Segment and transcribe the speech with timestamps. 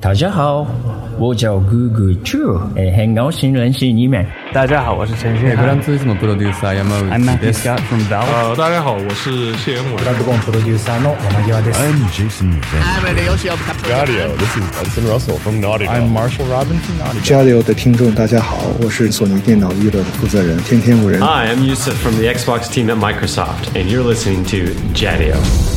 [0.00, 0.64] 大家好，
[1.18, 4.24] 我叫 Google Chu，哎，很高兴认识你们。
[4.52, 5.50] 大家好，我是陈迅。
[5.56, 8.26] grandissimo producer Yamauchi I'm Matthew です Scott from Valve。
[8.32, 9.98] 呃，大家好，我是谢元伟。
[17.24, 21.20] Jaleo 的听众，大家好，我是索尼电脑娱乐的负责人天天五人。
[21.20, 25.76] Hi, I'm Yusuf from the Xbox team at Microsoft, and you're listening to Jadio.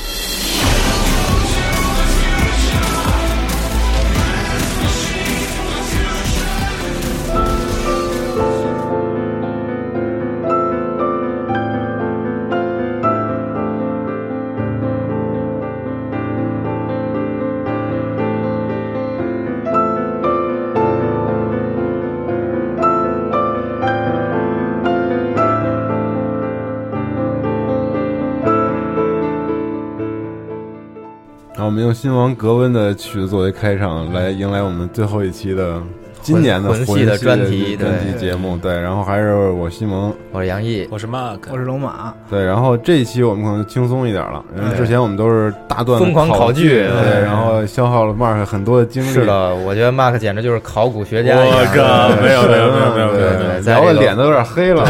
[32.01, 35.79] 新王格温的曲子作为开场，来迎来我们最后一期的
[36.19, 38.57] 今年的魂魂系的专专题专题节目。
[38.57, 49.07] 对，然后还是我西蒙，我是杨毅，我是 Mark，我是龙马，对，然后这一期我们可能轻松一点了，因为之前我们都是大段的疯狂考考据对，然后消耗了 Mark 很多的精力。
[49.09, 51.47] 是的，我觉得 Mark 简直就是考古学家一样。
[51.51, 54.83] 我靠没有没有没有没有没有对对，聊的脸都有点黑了。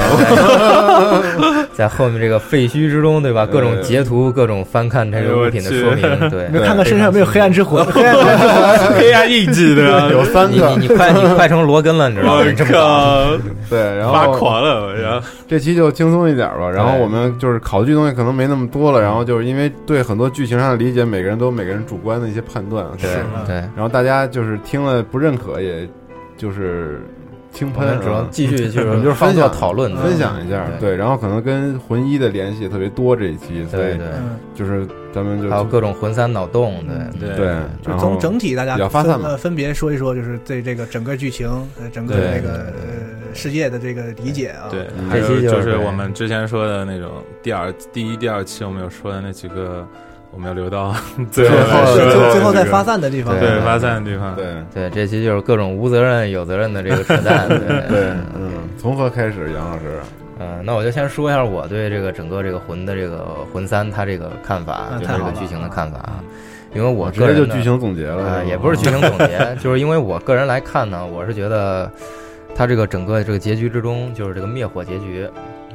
[1.74, 3.46] 在后面这个废墟之中，对吧？
[3.46, 6.48] 各种截图，各种翻看这个物品的说明，对。
[6.62, 10.08] 看看身上有没有黑暗之魂， 黑暗印记对吧？
[10.12, 12.44] 有三个，你快你快成罗根了，你知道吗？
[12.44, 13.26] 我靠，
[13.70, 16.70] 对，然后发狂了，然后这期就轻松一点吧。
[16.70, 22.86] 然后我们就是考据东西可能没那么多了，然后就是因为对很多剧情上的理解，每个人都有每个人主观的一些判断。
[23.00, 23.10] 对
[23.46, 25.88] 对，然后大家就是听了不认可，也
[26.38, 27.02] 就是
[27.52, 28.00] 轻喷
[28.32, 30.66] 继续就我们就是放分享讨论，分享一下。
[30.80, 36.84] 对对，然后可能跟魂一的联系也特别多这一期，所以对对，嗯，就是咱们就还有各种魂三脑洞，
[37.20, 41.50] 对对对，就从整体大家比较发散嘛分呃分别说一说，就是对这个整个剧情、
[41.80, 44.70] 呃整个对这个呃世界的这个理解啊。
[44.72, 47.12] 对嗯，还有这期就是我们之前说的那种
[47.44, 49.86] 第二、第一、第二期我们有说的那几个，
[50.34, 50.96] 我们要留到
[51.32, 51.56] 最后
[51.94, 53.60] 最后最后再发散的地方，对对。
[53.62, 54.46] 发散的地方，对。
[54.74, 57.60] 对，这期就是各种无责任、有责任的这个扯淡， 对。
[57.90, 60.00] 对，嗯，从何开始，杨老师？
[60.40, 65.34] 嗯，那我就先说一下我对这个整个这个魂的这个魂三它这个看法，那就是太好了。
[65.34, 66.24] 这个剧情的看法啊。
[66.74, 71.92] 因为我直个人就剧情总结了，呃，也不是剧情总结， 就是因为我个人来看呢，我是觉得
[72.56, 75.28] 它这个整个这个结局之中，就是这个灭火结局，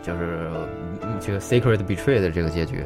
[0.03, 0.49] 就是
[0.83, 0.86] 嗯
[1.21, 2.85] 这个 Secret Betray 的这个结局，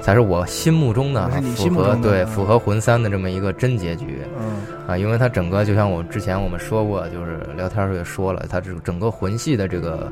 [0.00, 4.18] 才是我心目中的啊符心目中的合对嗯符合魂三的这么一个真结局。
[4.38, 10.10] 嗯，啊，因为它整个就像我之前我们说过，就是聊天时候也说了，它这个整个魂系的这个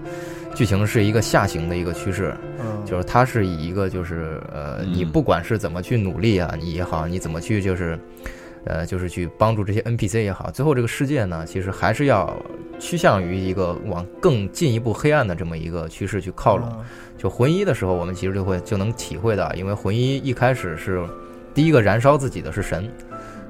[0.54, 7.98] 剧情是一个下行的一个趋势，嗯就是它是以一个就是呃，你嗯不管是怎么去努力啊，你也好，你怎么去就是。
[8.68, 12.36] 呃，就是去帮助这些 NPC 也好，最后这个世界呢，其实还是要
[12.78, 16.68] 趋向于一个往更进一步黑暗的这么一个趋势去靠拢。
[16.78, 16.84] 嗯
[17.18, 21.04] 就魂一的时候，我们其实就会就能体会到，因为魂一一开始是
[21.52, 22.88] 第一个燃烧自己的是神，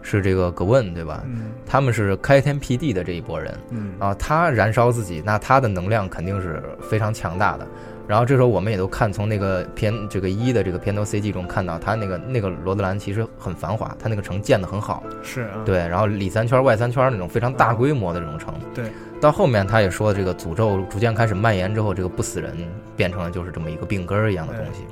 [0.00, 1.22] 是这个葛问，对吧？
[1.26, 7.66] 嗯他们是开天辟地的这一波人嗯啊，他燃烧自己，那他的能量肯定是非常强大的。
[8.08, 18.54] 然后这时候我们也都看从那个片这个一的这个片头 CG 中看到，他那个那个罗德兰其实很繁华，他那个城建的很好，是啊，对，然后里三圈外三圈那种非常大规模的这种城。
[18.74, 18.86] 对，
[19.20, 22.56] 到后面他也说，这个诅咒逐渐开始蔓延之后，这个不死人
[22.96, 24.84] 变成了就是这么一个病根儿一样的东西。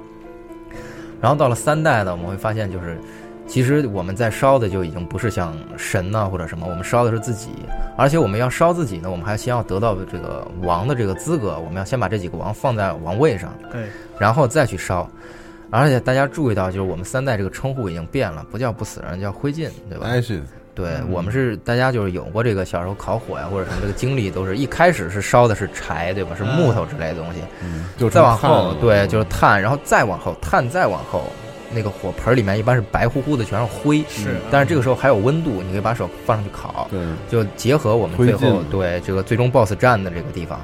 [1.19, 2.99] 然后到了三代呢，我们会发现就是。
[3.47, 7.51] 其实我们在烧的就已经不是像神呐、或者什么，我们烧的是自己，
[7.97, 13.85] 而且我们要烧自己呢，我们还先要得到这个王的这个资格，我们要先把这几个王放在王位上，对，
[14.19, 15.09] 然后再去烧。
[15.71, 20.43] 而且大家注意到，就是我们三代这个称呼已经变了，不叫不死人，叫灰烬，对吧？Ashes，
[20.75, 26.37] 对嗯我们是大家就是有过这个小时候烤火呀或者什么这个经历，都是一开始是烧的是柴，对吧？
[26.37, 31.25] 是木头之类的东西，嗯，就再往后对就是炭，然后再往后炭，再往后。
[31.73, 34.05] 那个火盆里面一般是白乎乎的，全是灰。
[34.09, 36.89] 是，但是这个时候还有温度，你可以把手放上去烤。
[36.91, 40.61] 对，就结合我们最后对这个最终 BOSS 战的这个地方，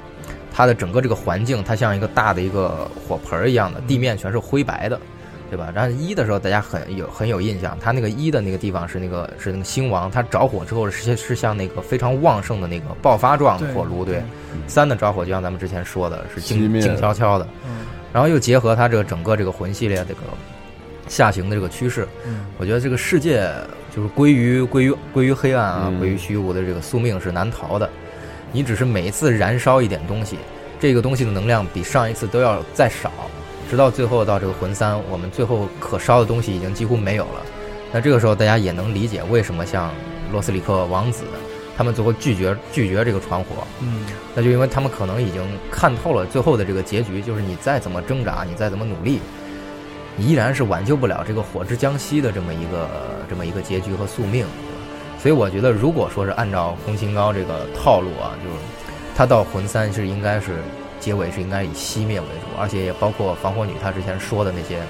[0.52, 5.00] 它的整个这个环境，它像一个大的一个火盆儿一样的，地面全是灰白的，
[5.50, 5.72] 对吧？
[5.74, 14.22] 然后一的时候大家很有很有印象，它那个一的那个地方是那个是那个星王，它着火之后是是像那个非常旺盛的那个爆发状的火炉，对。
[14.66, 20.20] 三的着火就像咱们之前说的是静静悄悄的，嗯然后又结合它这个整个这个魂系列这个
[21.12, 23.46] 下行的这个趋势，嗯我觉得这个世界
[23.94, 27.88] 就是归于归于归于黑暗啊，嗯归于虚无的这个宿命是难逃的。
[28.50, 30.38] 你只是每一次燃烧一点东西，
[30.80, 33.10] 这个东西的能量比上一次都要再少，
[33.70, 37.42] 直到最后到这个魂三，我们最后可烧的东西已经几乎没有了。
[37.92, 39.90] 那这个时候大家也能理解为什么像
[40.32, 41.24] 罗斯里克王子
[41.76, 44.04] 他们最后拒绝拒绝这个传火，嗯，
[44.34, 49.20] 那就因为他们可能已经看透了最后的这个结局，就是你再怎么挣扎，你再怎么努力，
[50.18, 52.88] 依然是挽救不了这个火之将息的这么一个
[53.28, 54.46] 这么一个结局和宿命，
[55.18, 58.56] 所以我觉得，如果说是按照宫崎高这个套路啊，就是
[59.14, 60.58] 他到魂三是应该是
[61.00, 64.80] 结尾是应该以熄灭为主，而且也包括防火女她之前说的那些，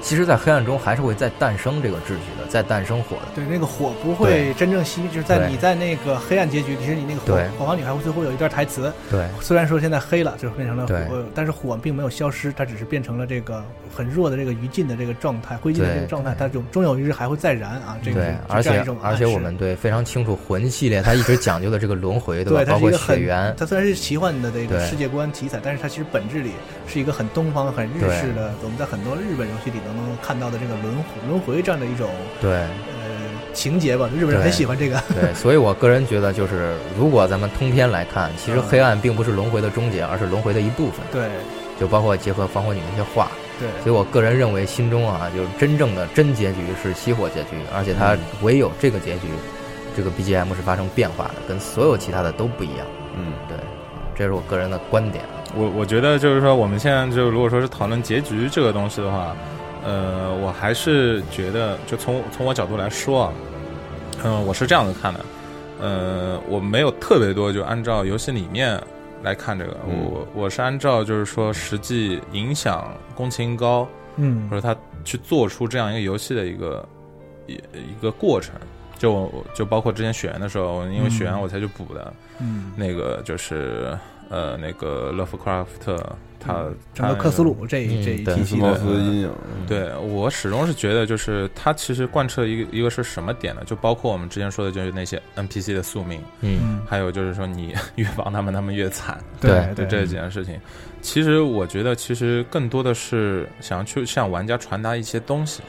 [0.00, 3.22] 其实，在黑暗中还是会再诞生这个秩序的，再诞生火的。
[3.34, 9.24] 对，那个火不会真正熄，就是在你在那个黑暗结局，其实你那个火火花女孩最后有一段台词，对。
[9.40, 13.62] 虽然说现在黑了，就变成了火，但是火并没有消失，它只是变成了这个
[13.94, 17.98] 很弱的这个余烬的这个状态，灰烬的这个状态，它终终有一日还会再燃啊！
[18.02, 22.50] 这个而且而且我们对非常清楚魂系列它一直讲究的这个轮回， 吧？
[22.50, 26.52] 对，它包括是一个很血缘，它虽然是奇幻的这个世界观题材，但是它其实本质里
[26.86, 32.10] 是一个很东方、很日式的，我们在很多日本游戏里都能看到的这个轮回轮回这样的一种
[32.44, 32.52] 对。
[32.52, 32.68] 呃
[33.54, 35.00] 情节吧，日本人很喜欢这个。
[35.14, 41.06] 对，所以我个人觉得，就是如果咱们通篇来看，其实嗯黑暗并不是轮回的终结，而是轮回的一部分。
[41.12, 41.28] 对
[41.78, 43.30] 就包括结合防火女那些话，
[43.60, 49.28] 对，所以我个人认为，心中啊，就是真正的真结局是熄火结局，而且它唯有这个结局，
[49.96, 52.86] 这个 BGM 是发生变化的，跟所有其他的都不一样。
[53.16, 53.56] 嗯，对，
[54.16, 55.24] 这是我个人的观点。
[55.56, 59.36] 我我觉得就是说，我们现在就如果说是讨论结局这个东西的话，
[59.84, 63.32] 呃，我还是觉得，就从从我角度来说啊，
[64.24, 65.20] 嗯、我是这样子看的，
[65.80, 68.80] 呃，我没有特别多就按照游戏里面
[69.22, 70.04] 来看这个，嗯。
[70.04, 73.86] 我我是按照就是说实际影响宫崎高，
[74.16, 74.48] 嗯。
[74.48, 76.88] 或者他去做出这样一个游戏的一个
[77.46, 78.54] 一一个过程。
[78.96, 83.98] 就我就包括之前雪原的时候，因为雪原我才去补的，嗯，那个就是
[84.30, 85.96] 呃那个勒夫克拉夫特
[86.38, 88.34] 他整个克斯鲁这这一对。
[88.34, 89.32] 体系斯茅斯的，阴影，
[89.66, 93.62] 对我始终是觉得，就是他其实贯彻一个一个是什么点呢？
[93.64, 100.60] 就包括我们之前说的，就是那些 NPC 的宿命，嗯，嗯，还有就是说你越帮他们，他们越惨，对就这几件事情。
[101.00, 105.62] 其实我觉得，其实更多的是想要去向玩家传达一些东西，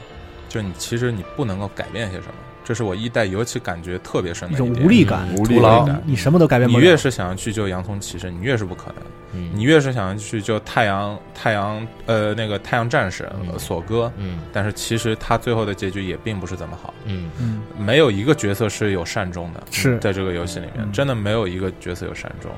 [0.48, 2.34] 就你其实你不能够改变些什么，
[2.66, 5.84] 这是我一代尤其感觉特别深的一种的无力感，无力徒劳。
[5.84, 6.82] 感，你什么都改变不了。
[6.82, 8.96] 你越是想要去救洋葱骑士，你越是不可能。
[9.34, 9.50] 嗯。
[9.54, 13.52] 你越是想要去救太阳太阳呃那个太阳战士、嗯。
[13.52, 14.40] 呃索哥，嗯。
[14.52, 17.30] 但是其实他最后的结局也并不是怎么好，嗯。
[17.38, 17.62] 嗯。
[17.78, 19.96] 没有一个角色是有善终的，是。
[20.00, 20.90] 在这个游戏里面嗯。
[20.90, 22.50] 真的没有一个角色有善终。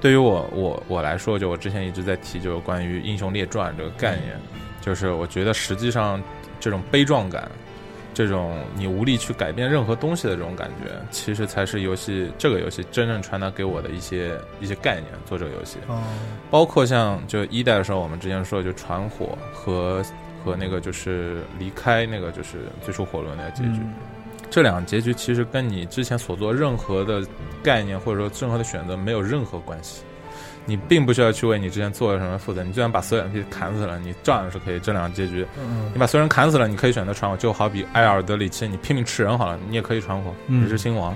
[0.00, 4.38] 对于我我我来说，就我之前一直在提，就是关于英雄列传这个概念，
[4.80, 6.22] 就是我觉得实际上
[6.60, 7.50] 这种悲壮感。
[8.16, 15.04] 这种你无力去改变任何东西的这种感觉，其实才是游戏这个游戏真正传达给我的一些一些概念。
[15.26, 16.02] 做这个游戏，哦，
[16.50, 20.02] 包括像就一代的时候，我们之前说的就传火和
[20.42, 23.92] 和那个就是离开那个就是最初火轮那个结局，嗯
[24.48, 27.22] 这两个结局其实跟你之前所做任何的
[27.62, 30.02] 概念或者说任何的选择没有任何关系。
[30.68, 35.46] 你并不需要去为你之前做了什么负责，你就算把所有 NPC 砍死了，你照样是可以这两个结局。
[35.58, 41.14] 嗯你把所有人砍死了，你可以选择传火，就好比埃尔德里奇，你拼命吃人好了，你也可以传火，嗯你是新王。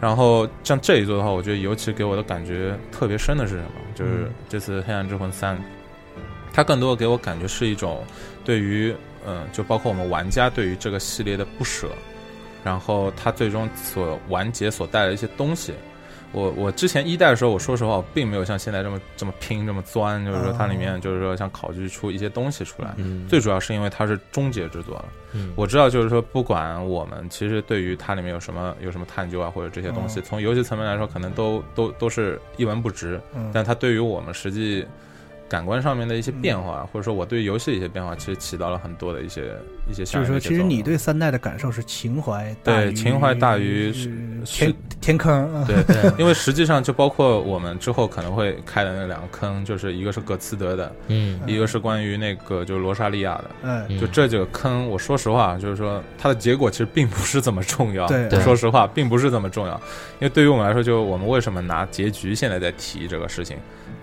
[0.00, 3.70] 然后像这一座的话，我觉得尤其给我的感觉特别深的是什么？
[3.94, 5.56] 就是嗯这次《黑暗之魂三》，
[6.52, 8.04] 它更多的给我感觉是一种
[8.44, 8.94] 对于
[9.26, 11.88] 嗯，就包括我们玩家对于这个系列的不舍，
[12.62, 15.74] 然后它最终所完结所带来的一些东西。
[16.32, 22.92] 我我之前一代的时候，我说实话，我并没有像现在这么这么拼这么钻，就是说它里面就是说想考据出一些东西出来。
[22.96, 25.04] 嗯，最主要是因为它是终结之作，了
[25.54, 33.20] 我知道，就是说，不管我们其实对于它里面有什么有什么探究啊，或者这些东西，哦从游戏层面来说，可能都都都是一文不值。
[33.34, 34.86] 嗯但它对于我们实际
[35.48, 39.54] 感官上面的一些变化，或者说我对游戏的一些变化，其实起到了很多的一些
[39.88, 40.40] 一些就是说。
[40.40, 44.10] 其实你对三代的感受是情怀大于对情怀大于是
[44.44, 45.76] 天天坑啊，对，
[46.18, 53.50] 因为实际上就包括我们之后可能会开的那两个坑，就是一个是葛茨德的，嗯一个是关于那个就是罗莎莉亚的。
[53.62, 58.06] 嗯，嗯就这几个坑，我说实话，就是说它的结果其实并不是这么重要。
[58.06, 59.74] 对对说实话，并不是这么重要。
[60.18, 63.56] 因为对于我们来说，就我们为什么拿结局现在在提这个事情，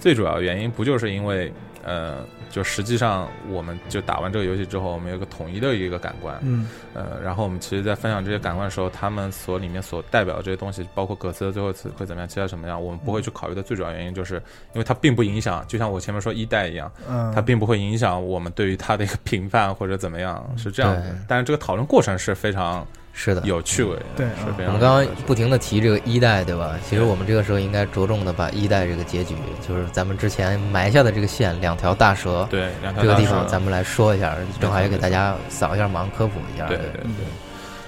[0.03, 1.49] 最主要原因不就是因为
[1.81, 2.17] 呃，
[2.49, 6.67] 就实际上我们就打完这个游戏之后，我们有个统一的一个感官，嗯。
[6.93, 14.35] 呃，然后我们其实，在分享这些感官的时候，他们所里面所代表的这些东西，包括葛斯的最后一次会怎么样，其他什么样，我们不会去考虑的最主要原因，就是
[14.73, 21.15] 因为它并不影响，就像我前面说一代一样，嗯，它并不会影响我们对于它的一个评判或者怎么样，是这样的。
[21.29, 24.65] 但是这个讨论过程是非常是的，有趣味，对是非常。
[24.65, 26.75] 我们刚刚不停的提这个一代，对吧？
[26.89, 36.65] 其实我们这个时候应该着重的把一代这个结局，就是咱们之前埋下的这个线，两条大蛇，对两条大蛇这个地方咱们来说一下，正好也给大家扫一下盲，科普一下。
[36.65, 37.25] 对对对对，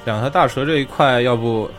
[0.05, 1.69] 两条大蛇这一块，要不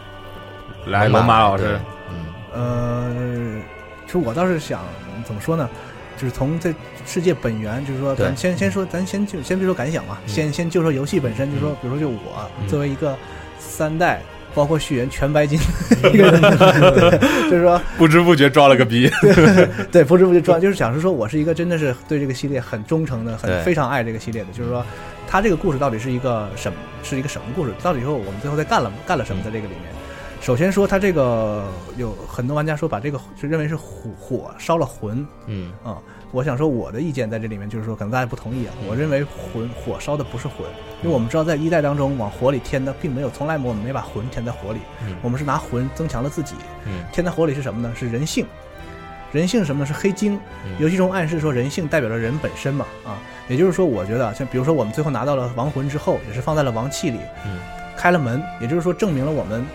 [0.84, 1.78] 来龙龙马马老师，
[2.10, 3.62] 嗯呃，
[4.06, 4.80] 其实我倒是想
[5.24, 5.70] 怎么说呢？
[6.16, 13.16] 就是从这世界本源，就是说，咱先先说，咱先就先别说感想嘛，嗯先先就说游戏本身，就说，比如说就我嗯作为一个
[13.58, 14.20] 三代，
[14.54, 15.58] 包括续缘全白金
[16.12, 16.40] 一个人，
[17.50, 19.10] 就是说，不知不觉装了个逼。
[19.92, 24.84] 对，不知不觉装，就是想是说我是一个真的是对这个系列很忠诚的，很非常爱这个系列的，就是说，
[25.28, 27.72] 他这个故事到底是一个什么，是一个什么故事？
[27.82, 29.95] 到底说我们最后在干了干了什么在这个里面？
[30.46, 31.64] 首先说，他这个
[31.96, 35.98] 有很多玩家说把这个就认为是火火烧了魂嗯啊、
[36.30, 38.72] 我想说我的意见在这里面就是说，可能大家不同意啊。
[38.88, 40.58] 我认为魂火烧的不是魂，
[41.02, 46.54] 因为我们知道在一代当中往火里添的并没有，从来我们没把魂添在火里，嗯我们是拿魂增强了自己。
[46.86, 47.92] 嗯添在火里是什么呢？
[47.96, 48.46] 是人性。
[49.32, 49.86] 人性什么呢？
[49.86, 50.36] 是黑晶。
[50.64, 57.58] 嗯游戏中暗示说人性代表着人本身嘛啊，也就是说，我觉得啊像比如说我们最后拿到了亡魂之后，也是放在了亡器里，嗯
[57.96, 59.66] 开了门，也就是说证明了我们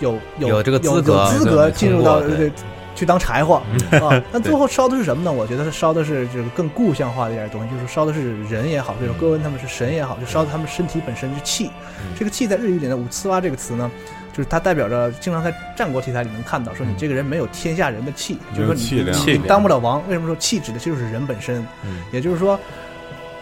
[0.00, 2.52] 有有有这个资格有资格进入到通过对对
[2.94, 3.60] 去当柴火
[3.90, 4.22] 嗯啊。
[4.32, 5.32] 但最后烧的是什么呢？
[5.32, 11.66] 我觉得是烧的是这个更固象化的一点东西，就是烧的是人也好，比如说哥温他们是神也好，就烧的他们身体本身是气。
[12.00, 13.90] 嗯这个气在日语里呢，五次蛙这个词呢，
[14.32, 20.00] 就是它代表着经常在战国题材里能看到，说你这个人没有天下人的气，就是说你你你当不了王。
[20.08, 21.66] 为什么说气指的就是人本身？
[21.84, 22.58] 嗯也就是说，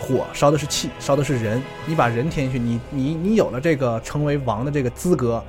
[0.01, 1.63] 火烧的是气，烧的是人。
[1.85, 5.43] 你把人添进去，你你你有了这个成为王的这个资格，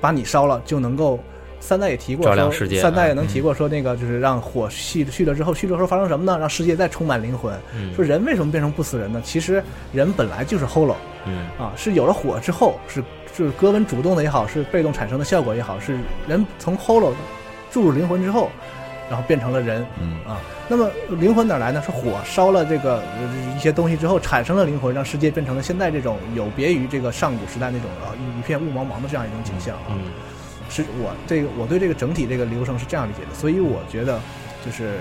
[0.00, 1.18] 把你烧了就能够。
[1.60, 6.38] 三代也提过说，照亮世界三代也能嗯提过说，那个就是让火熄去了之后，续了之后发生什么呢？
[6.38, 7.52] 让世界再充满灵魂。
[7.74, 9.20] 嗯说人为什么变成不死人呢？
[9.24, 9.60] 其实
[9.92, 10.94] 人本来就是 hollow
[11.26, 13.02] 嗯啊，是有了火之后，是
[13.36, 17.12] 是哥温主动的也好，是被动产生的效果也好，是人从 hollow
[17.72, 18.52] 注入灵魂之后，
[19.08, 19.84] 然后变成了人。
[20.00, 21.82] 嗯啊，那么灵魂哪儿来呢？
[21.84, 29.90] 是火烧了这个呃一些东西之后产生了灵魂，让世界变成了现在这种有别于这个上古时代那种啊一一片雾茫茫的这样一种景象啊。
[29.90, 30.02] 嗯
[30.70, 34.20] 是我这个我对这个整体这个流程是这样理解的，所以我觉得
[34.62, 34.98] 就是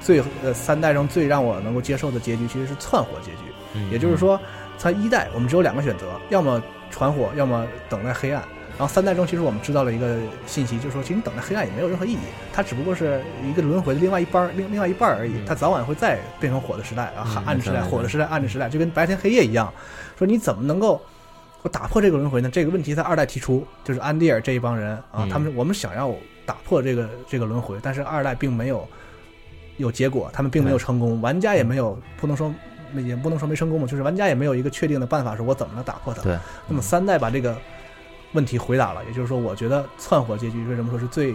[0.00, 3.38] 最呃三代中最让我能够接受的结局其实是窜火结局，
[3.74, 4.36] 嗯也就是说，
[4.80, 6.60] 它一代我们只有两个选择，要么
[6.90, 8.42] 传火，要么等待黑暗。
[8.78, 12.18] 然后三代中，其实我们知道了一个信息，就是说，其实你等待黑暗也没有任何意义，
[12.52, 15.32] 它只不过是一个轮回的另外一半儿，另另外一半儿而已。
[15.46, 19.72] 它早晚会再变成火的时代啊，嗯暗的时代、火的时代、暗的时代，就跟白天黑夜一样。
[20.18, 21.00] 说你怎么能够
[21.62, 22.50] 我打破这个轮回呢？
[22.52, 26.14] 这个问题在二代提出，就是安迪尔这一帮人啊，嗯他们我们想要
[26.44, 28.86] 打破这个这个轮回，但是二代并没有
[29.78, 32.54] 有结果，他们并没有成功，玩家也没有不能说
[32.94, 36.22] 也不能说没成功嘛，就是玩家也没有一个确定的办法，说我怎么能打破它。
[36.22, 37.56] 对，那么三代把这个
[38.36, 41.34] 问题回答了，也就是说，我觉得窜火结局为什么说是最。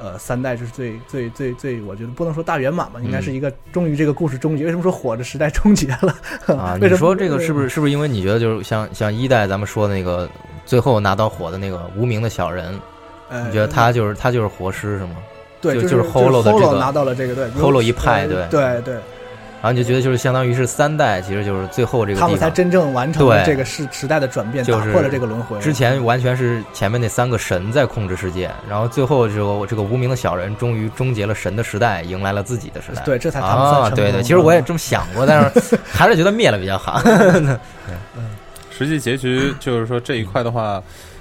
[0.00, 4.62] 呃，三代就是最最最最，我觉得不能说大圆满吧，应该是一个终于这个故事终结。
[4.64, 6.14] 为什么说火的时代终结了？
[6.56, 10.30] 啊， 你说这个是不是是不是因为你觉得就是像像一代咱们说的那个
[10.64, 12.78] 最后拿到火的那个无名的小人，
[13.28, 15.16] 呃你觉得他就是他就是活尸是吗？
[15.60, 18.96] 对，就是 Holo Holo 的这个拿到了这个对 Holo 一派呃对对对，
[19.60, 25.58] 然后你就觉得就是相当于是三代，其实就是最后这个他们地方才真正完成了这个时时代的转变，就是打破了这个轮回。
[25.58, 33.02] 之前完全是前面那三个神在控制世界，然后最后这个这个无名的小人终于终结了神的时代，迎来了自己的时代。
[33.02, 37.02] 对这才他们算啊，对对，其实我也这么想过，但是还是觉得灭了比较好。
[38.70, 40.80] 实际结局就是说这一块的话，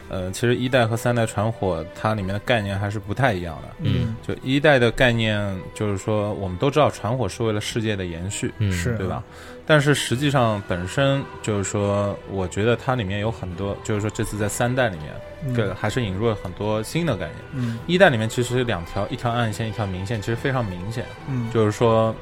[0.10, 3.70] 呃，其实一代和三代传火它里面的概念还是不太一样的。
[3.80, 5.40] 嗯，就一代的概念
[5.74, 9.24] 就是说，我们都知道传火是为了世界的延续，嗯是对吧？
[9.66, 15.14] 但是实际上本身就是说，我觉得它里面有很多，就是说这次在三代里面，
[15.46, 17.36] 嗯对，还是引入了很多新的概念。
[17.54, 21.06] 嗯一代里面其实两条，一条暗线，一条明线，其实非常明显。
[21.28, 22.16] 嗯，就是说，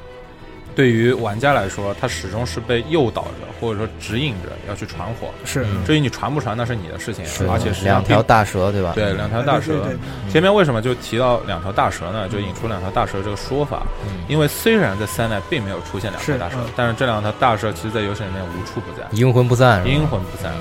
[0.75, 5.29] 对于玩家来说，他始终是被诱导着，或者说指引着要去传火。
[5.45, 8.91] 是嗯至于你传不传，那是你的事情，是而且是两条大蛇，对吧？
[8.93, 10.31] 对两条大蛇对对对。
[10.31, 12.27] 前面为什么就提到两条大蛇呢？
[12.27, 13.83] 就引出两条大蛇这个说法。
[14.05, 20.51] 嗯因为虽然在三代并没有出现两条大蛇嗯，但是这两条大蛇其实在游戏里面无处不在，阴魂不散，阴魂不散。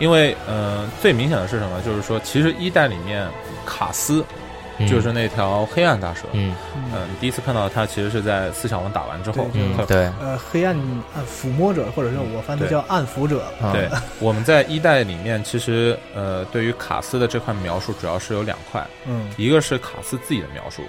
[0.00, 1.80] 因为呃，最明显的是什么？
[1.82, 3.26] 就是说，其实一代里面
[3.64, 4.41] 卡斯嗯
[4.88, 6.22] 就是那条黑暗大蛇。
[6.32, 6.54] 嗯
[6.94, 9.46] 嗯，你第一次看到它，其实是在四小王打完之后。
[9.86, 10.76] 对呃，黑暗
[11.14, 13.42] 暗抚摸者，或者是我翻译叫暗抚者。
[13.60, 13.88] 啊对，
[14.20, 20.82] 我们在一代里面，其实呃，对于卡斯的这块描述主要是有两块，嗯，一个是卡斯自己的描述，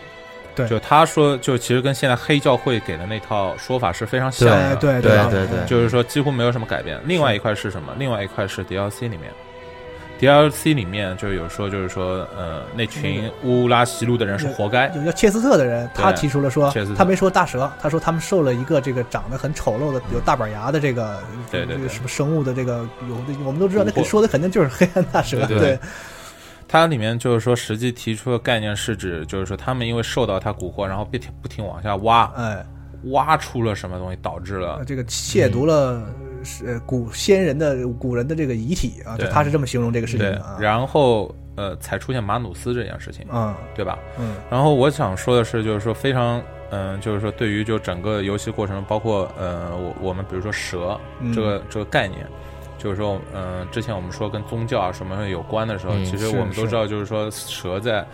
[0.55, 6.99] 对就他说，就其实跟现在黑教会给的那套说法是非常像的，对对对对对就是说几乎没有什么改变。
[7.05, 7.93] 另外一块是什么？
[7.97, 9.31] 另外一块是 DLC 里面
[10.23, 14.87] DLC 里面就有说，就是说，呃，那群乌拉西路的人是活该。
[14.95, 21.19] 有叫切斯特的人，他提出了说他没说大蛇，他说他们受了一个这个长得很丑陋的、有大板牙的这个
[21.89, 25.77] 什么生物的这个有的，我们都知道，那说的肯定就是黑暗大蛇，对
[26.67, 32.65] 它里面就是说，实际提出的概念是指，就是说他们因为受到他蛊惑，然后不停不停往下挖，哎，
[33.11, 36.01] 挖出了什么东西，导致了这个亵渎了
[36.43, 43.97] 是呃古先人的古人的这个遗体啊，就他是这么形容这个事情的啊，，然后呃才出现马努斯这件事情，嗯对吧？
[44.19, 52.25] 嗯然后我想说的是，就是说非常，嗯、就是说对于就整个游戏过程，包括呃，我我们比如说蛇嗯这个、这个概念，
[52.77, 58.05] 就是说，嗯、之前我们说跟宗教啊什么有关的时候，嗯其实我们都知道，就是说蛇在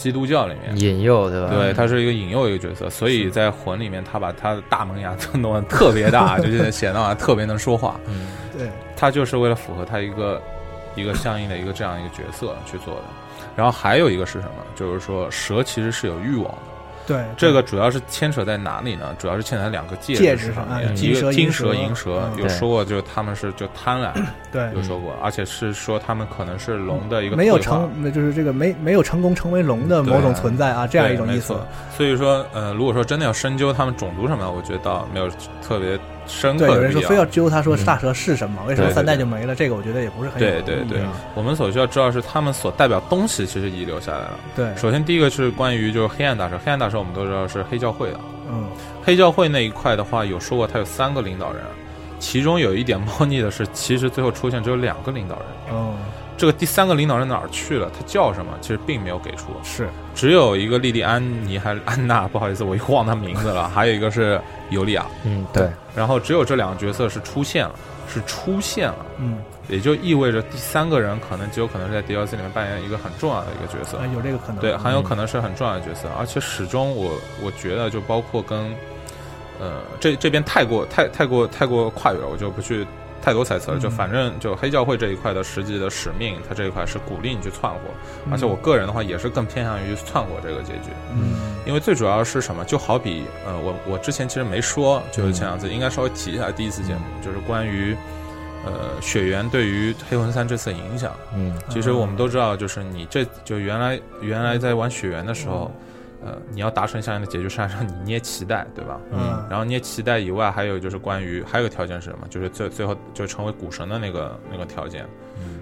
[0.00, 0.74] 基督教里面。
[0.78, 1.50] 引诱对吧？
[1.52, 8.00] 对，他是一个引诱一个角色，所以在魂里面，他把他的大门牙都弄得特别大， 就是显得好像特别能说话。
[8.06, 10.40] 嗯，对，他就是为了符合他一个
[10.94, 13.02] 一个相应的一个这样一个角色去做的。
[13.56, 14.64] 然后还有一个是什么？
[14.74, 16.62] 就是说蛇其实是有欲望的。
[17.10, 19.14] 对这个主要是牵扯在哪里呢？
[19.18, 24.12] 主要是牵扯在两个戒戒指指上面，上哎金一个金蛇银蛇银蛇嗯有说过，就是他们是就贪婪，
[24.52, 24.70] 对。
[24.74, 31.56] 有说过，而且是说他们可能是龙的一个没有成，那就是这个没没有成功成为龙的某种存在啊，这样一种意思。
[31.96, 35.28] 所以说，呃，如果说真的要深究他们种族什么的，我觉得倒没有
[35.60, 35.98] 特别
[36.30, 36.74] 深刻对。
[36.76, 39.54] 有人说非要揪他说大蛇是什么，为什么对对三代就没了？
[39.54, 44.38] 这个我觉得也不是很有对对对意义啊，我们所需要知道是他们所代表东西其实遗留下来了。
[44.54, 48.20] 对，首先第一个是关于就是黑暗大蛇，黑暗大蛇我们都知道是黑教会的，
[48.50, 48.64] 嗯
[49.04, 51.62] 黑教会那一块的话，有说过他有三个领导人，
[52.18, 55.76] 其中有一点 猫腻的是，其实最后出现只有两个领导人。
[55.76, 55.94] 哦
[56.40, 57.90] 这个第三个领导人哪儿去了？
[57.90, 58.50] 他叫什么？
[58.62, 63.68] 其实并没有给出，是只有一个莉莉安妮还是安娜，不好意思，我又忘他名字了。
[63.68, 67.74] 还有一个是尤利亚，嗯对，然后只有这两个角色是出现了，
[68.08, 69.36] 是出现了，嗯
[69.68, 73.98] 也就意味着第三个人可能极有可能是在 DLC 里面扮演一个很重要的一个角色。
[73.98, 77.12] 啊有这个可能，对，很有可能是很重要的角色，而且始终我
[77.44, 78.74] 我觉得就包括跟，
[79.60, 82.86] 呃，这这边太过太太过太过跨越了，我就不去
[83.22, 83.78] 太多猜测了。
[83.78, 87.80] 就嗯反正就黑教会这一块的实际的使命，它这一块是鼓励你去窜火，
[88.26, 91.56] 嗯而且我个人的话也是更偏向于窜火这个结局，嗯。
[91.66, 92.64] 因为最主要是什么？
[92.64, 97.96] 就好比呃，我我之前其实没说，就是前两次应该稍微提一下第一次节目，就是关于。
[98.62, 101.54] 呃，血缘对于黑魂三这次的影响，嗯。
[101.70, 105.72] 其实我们都知道，就是你这就原来原来在玩血缘的时候，
[106.22, 109.00] 呃，你要达成相应的结局，是让你捏脐带，对吧？
[109.10, 112.26] 嗯然后捏脐带以外，还有就是关于还有个条件是什么？
[112.28, 115.06] 就是最最后就成为古神的那个那个条件，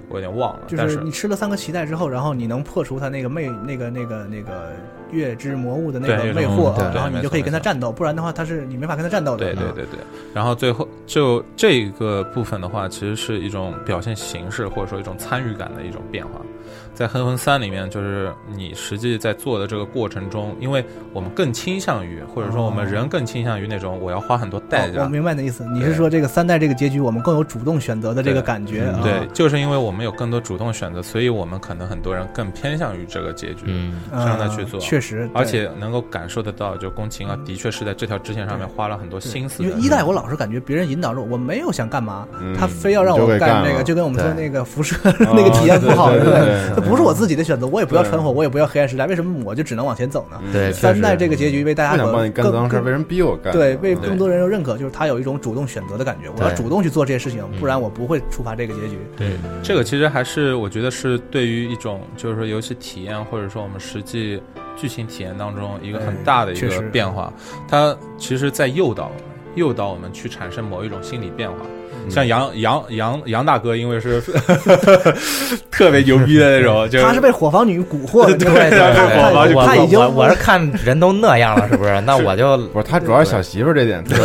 [0.08, 0.62] 我有点忘了。
[0.66, 4.72] 就是你吃了三个脐带之后，然后你能破除他那个魅那个那个那个
[5.12, 10.00] 月之魔物的那个魅惑，然后你就可以跟他战斗，不然的话他是你没法跟他战斗对对对对，
[10.34, 16.40] 然后最后就这个部分的话，其实是一种表现形式或者说一种参与感的一种变化。
[16.98, 25.08] 在《黑魂三》里面，就是你实际在做的这个过程中，因为我们更倾向于，或者说我们人更倾向于那种我要花很多代哦我。
[25.08, 28.98] 明白你的意思，你是说这个三代这个结局我们更有主动选择的这个感觉啊？
[29.04, 33.66] 对，就是因为我们有更多主动选择，所以我们可能很多人更偏向于这个结局，
[34.10, 34.80] 让他去做。
[34.80, 39.62] 确实，而且能够感受得到，就宫崎啊，的确是在这条支线上面花了很多心思。
[39.62, 50.40] 因为一代我老是感觉别人引导着我，我没有想干嘛，嗯他非要让我干那个，了就跟我们说那个辐射 那个体验不好，对对不对对这不是我自己的选择，我也不要对传火，我也不要黑暗时代，为什么我就只能往前走呢？
[50.52, 53.52] 对，三代这个结局为大家所不想帮你干更脏事儿，更为什么逼我干？
[53.52, 58.98] 对，为更多人认可，就是他有一种主动选择的感觉，我要主动去做这些事情，嗯不然我不会触发这个结局。
[59.16, 64.40] 对，这个其实还是我觉得是对于一种就是说游戏体验或者说我们实际
[64.76, 67.32] 剧情体验当中一个很大的一个变化，
[67.68, 69.22] 它其实在诱导我们
[69.54, 71.58] 诱导我们去产生某一种心理变化。
[72.10, 74.20] 像杨杨杨杨大哥，因为是
[75.70, 82.00] 特别牛逼的那种， 就他是被火房女蛊惑的， 对对对，他已经我我是看人都那样了，是不是？
[82.02, 84.16] 那我就不是他主要是小媳妇这点，对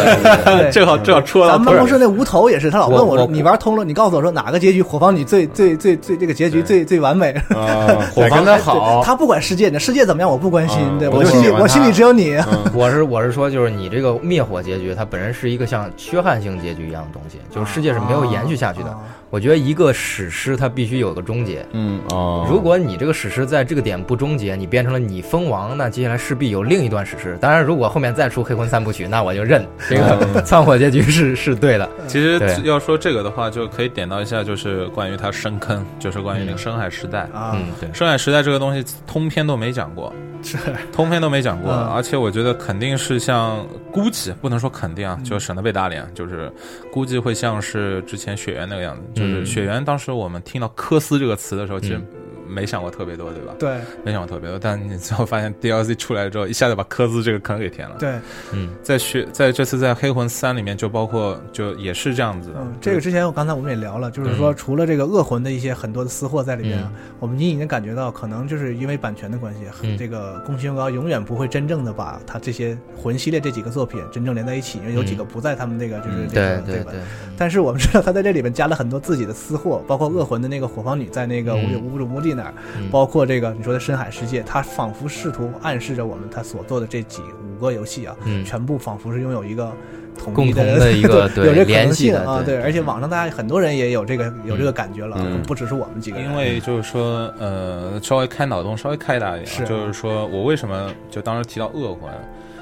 [0.46, 7.32] 对正好正好戳到咱们办公室那无头也是，他老问我你玩通了，你告诉我说哪个结局火房女最最最最这个结局最最完美。
[7.50, 12.34] 啊，火房得跟他好，他不管世界，你世界怎么样我不关心，嗯对我心里我心里只有你。
[12.36, 18.98] 嗯我是我是说，就是你这个灭火结局，它本身是一个像缺憾性结局一样的东西，就是世界是没有延续下去的。
[19.34, 21.66] 啊我觉得一个史诗它必须有个终结。
[21.72, 27.36] 嗯哦，如果你这个史诗在这个点不终结，你变成了你封王，那接下来势必有另一段史诗。
[27.42, 31.90] 当然，如果后面再出黑魂三部曲，那我就认这个 窜火结局是是对的。
[32.08, 37.22] 其实要说这个的话，就可以点到一下，就是关于它深坑，就是关于那个深海时代。
[37.34, 40.58] 啊，嗯，对，深海时代这个东西，通篇都没讲过，是
[40.92, 46.52] 通篇都没讲过，嗯而且我觉得肯定是像估计不能说肯定啊，就省得被打脸，就是
[46.92, 49.84] 估计会像是之前雪原那个样子，就就是雪原。
[49.84, 52.08] 当时我们听到科斯这个词的时候，其实嗯
[52.54, 53.54] 没想过特别多，对吧？
[53.60, 57.96] 对没想过特别多，但你最后发现 DLC 出来之后，一下子把科兹这个坑给填了。
[58.00, 58.14] 对，
[58.52, 62.56] 嗯在学在这次在黑魂三里面，就包括就也是这样子的。
[62.60, 76.64] 嗯，这个之前我刚才我们也聊了，就是嗯说除了这个恶魂的一些很多的私货在里面啊，嗯我们已经感觉到，可能就是因为版权的关系，嗯这个宫崎英高永远不会真正的把他这些魂系列这几个作品真正连在一起，因为有几个不在他们那个就是嗯这个、吧？
[76.66, 77.00] 对对对，
[77.38, 82.90] 但是我们知道他在这里面加了很多自己的私货，包括恶魂的那个火方女在那个嗯无无主墓地那儿，嗯。
[82.92, 87.22] 包括这个你说的深海世界，他仿佛试图暗示着我们他所做的这几
[87.56, 89.72] 五个游戏啊，嗯全部仿佛是拥有一个
[90.18, 95.42] 统共一同的一个 对有这可能联系的性啊，对对，而且网上大家很多人也有这个有这个感觉了，嗯。
[95.44, 102.12] 不只是我们几个人，因为就是说，呃，稍微开脑洞，稍微开大一点就是说我为什么就当时提到恶魂，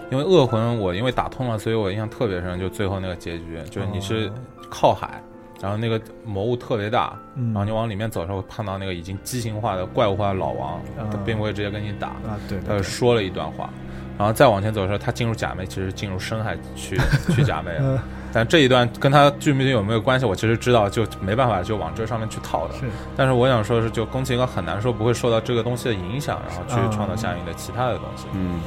[0.09, 4.31] 因为恶魂我因为打通了，所以我印象特别深，就最后那个结局，就是你是哦。
[4.69, 5.21] 靠海，
[5.61, 13.69] 然后那个魔物特别大，嗯然后你往里面走的时候会碰到那个已经畸形化的怪物化的老王，啊他并不会直接跟你打，啊，对他就说了一段话。
[14.17, 16.99] 然后再往前走的时候，他进入假寐，其实进入深海去
[17.33, 17.79] 去假寐了。
[17.81, 17.99] 嗯
[18.33, 22.73] 但这一段跟他剧名有没有关系，我其实知道，就没办法就往这上面去套的。
[22.75, 22.85] 是
[23.17, 28.27] 但是我想说的是，就宫崎英高很难说不会受到这个东西的影响，然后去啊创造相应的其他的东西。
[28.33, 28.61] 嗯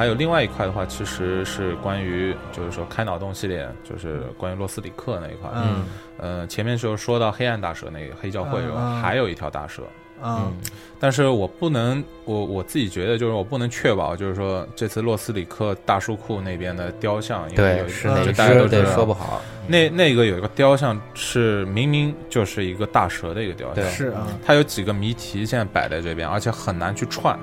[0.00, 5.50] 还有另外一块的话，其实是关于就是说开脑洞系列，就是关于洛斯里克那一块。
[5.54, 5.84] 嗯。
[6.16, 9.82] 呃，前面就说到黑暗大蛇那个黑教会有、还有一条大蛇，
[10.22, 10.52] 啊嗯。
[10.98, 18.94] 但是我不能，我我自己觉得就是我不能确保，就是说这次洛斯里克大书库那边的雕像，因为对有是哪只就大家都知对道。
[18.94, 23.90] 说不好，那那个有一个雕像是明明就是一个大蛇的一个雕像，对。
[23.90, 27.38] 是啊，它有几个谜题现在摆在这边，而且很难去串。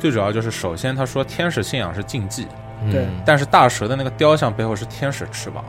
[0.00, 2.46] 最主要就是，首先他说天使信仰是禁忌，
[2.90, 3.04] 对。
[3.04, 3.20] 嗯。
[3.24, 5.64] 但是大蛇的那个雕像背后是天使翅膀，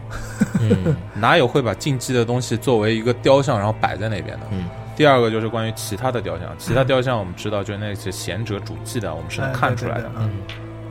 [0.61, 0.95] 嗯。
[1.19, 4.47] 哪有会把禁忌的东西作为一个雕像然后摆在那边的？
[4.51, 4.65] 嗯。
[4.95, 10.03] 第二个就是关于其他的雕像，其他雕像我们知道就是那些贤者主祭的，我们是能哎看出来的。
[10.03, 10.31] 对对对嗯。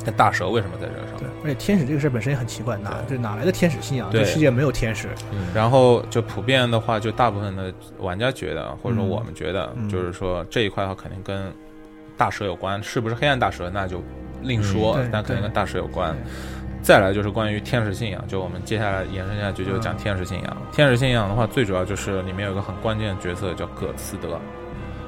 [0.03, 1.19] 那大蛇为什么在这上？
[1.19, 4.11] 对，而且天使这个事儿本身也很奇怪，哪这哪来的天使信仰？
[4.11, 4.23] 对。
[4.23, 5.09] 这世界没有天使，
[5.55, 9.09] 然后就普遍的话，就大部分的玩家觉得，或者说嗯。
[9.09, 9.87] 我们觉得，嗯。
[9.87, 11.53] 就是说这一块的话肯定跟
[12.21, 14.03] 大蛇有关，是不是黑暗大蛇那就
[14.43, 16.15] 另说，嗯对对但肯定跟大蛇有关。
[16.83, 20.57] 再来就是关于天使信仰，就我们接下来延伸下去就讲天使信仰。
[20.71, 24.39] 天使信仰的话，最主要就是里面有个很关键的角色叫葛茨德。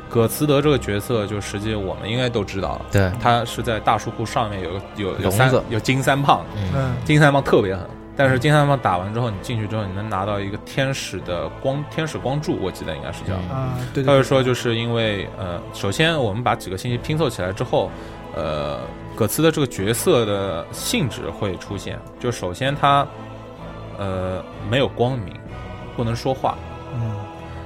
[0.08, 6.44] 葛茨德这个角色，就实际我们应该都知道，对他是在大树库上面有个有有三有金三胖，
[6.74, 13.34] 嗯金三胖特别狠，但是金三胖打完之后，你进去之后，你能拿到一个天使的光天使光柱，我记得应该是叫。
[13.54, 17.90] 啊，对对，他就说，就是因为呃，首先我们把几个信息拼凑起来之后，
[18.36, 18.80] 呃，
[19.16, 21.98] 葛茨的这个角色的性质会出现。
[22.20, 23.06] 就首先他
[23.98, 25.34] 呃没有光明，
[25.96, 26.58] 不能说话，
[26.94, 27.16] 嗯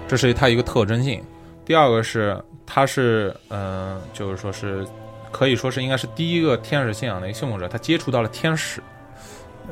[0.07, 1.21] 这是他一个特征性。
[1.65, 4.87] 第二个是他是呃，就是说是
[5.33, 8.81] 可以说是应该是第一个天使信仰的一个信奉者，他接触到了天使。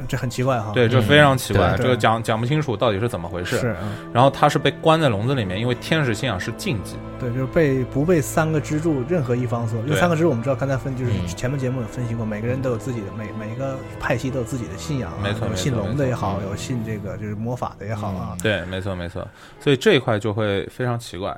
[0.09, 3.59] 这很奇怪哈，对，这非常奇怪，对这个讲讲不清楚到底是怎么回事。
[3.59, 3.79] 是啊，
[4.13, 6.97] 然后他是被关在笼子里面，因为天使信仰是禁忌。
[7.19, 19.27] 对，就是被不被三个支柱任何一方所，因为三个支柱我们知道刚才分就是嗯前面节目有分析过，每个人都有自己的每每一个派系都有自己的信仰啊，没错有信龙的也好，有信这个就是魔法的也好啊，对，没错没错。
[19.61, 21.37] 所以这一块就会非常奇怪。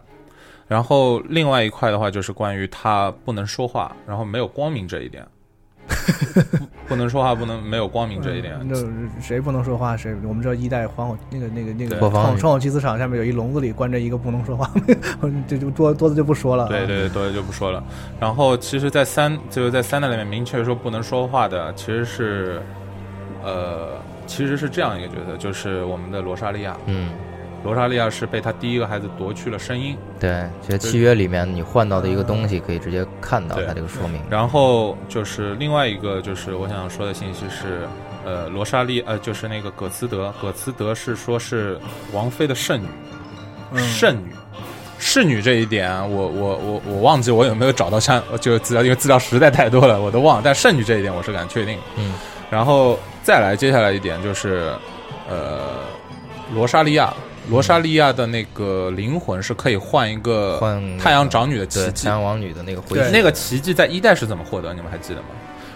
[0.66, 5.25] 然后另外一块的话，就是关于他不能说话，然后没有光明这一点。
[5.87, 8.57] 不 不能说话，不能没有光明这一点。
[8.61, 8.87] 嗯就是
[9.20, 14.70] 谁不能说话谁，我们知道一代黄火那个那个那个创创火机磁场下面有一笼子里关着一个不能说话，
[15.49, 17.83] 这就多多的就不说了啊，对对对，多的就不说了。
[18.20, 22.62] 然后其实，在三就是在三代里面明确说不能说话的，其实是
[23.44, 23.90] 呃，
[24.27, 26.77] 其实是这样一个角色，就是我们的罗莎莉亚。
[26.87, 27.11] 嗯，
[27.66, 34.20] 罗莎莉亚是被他第一个孩子夺去了声音，对，其实契约里面你换到的一个东西，可以直接看到对它这个说明。
[34.31, 37.88] 然后就是另外一个就是我想说的信息是，
[38.24, 41.76] 呃，罗莎莉呃就是那个葛茨德，葛茨德是说是
[42.12, 42.87] 王妃的圣女，
[43.72, 44.31] 嗯圣女。
[44.98, 50.42] 侍女这一点，我我我我忘记我有没有找到相就是资料，因为资料实在太多了，我都忘了。
[50.44, 51.76] 但圣女这一点我是敢确定。
[51.96, 52.14] 嗯，
[52.48, 54.72] 然后再来接下来一点就是，
[55.29, 55.81] 呃，
[56.55, 57.12] 罗莎莉亚，
[57.49, 62.05] 罗莎莉亚的那个灵魂是可以换一个换太阳长女的奇，迹。
[62.07, 63.09] 太，阳王女的那个回对。
[63.09, 64.75] 忆，那个奇迹在一代是怎么获得？
[64.75, 65.29] 你们还记得吗？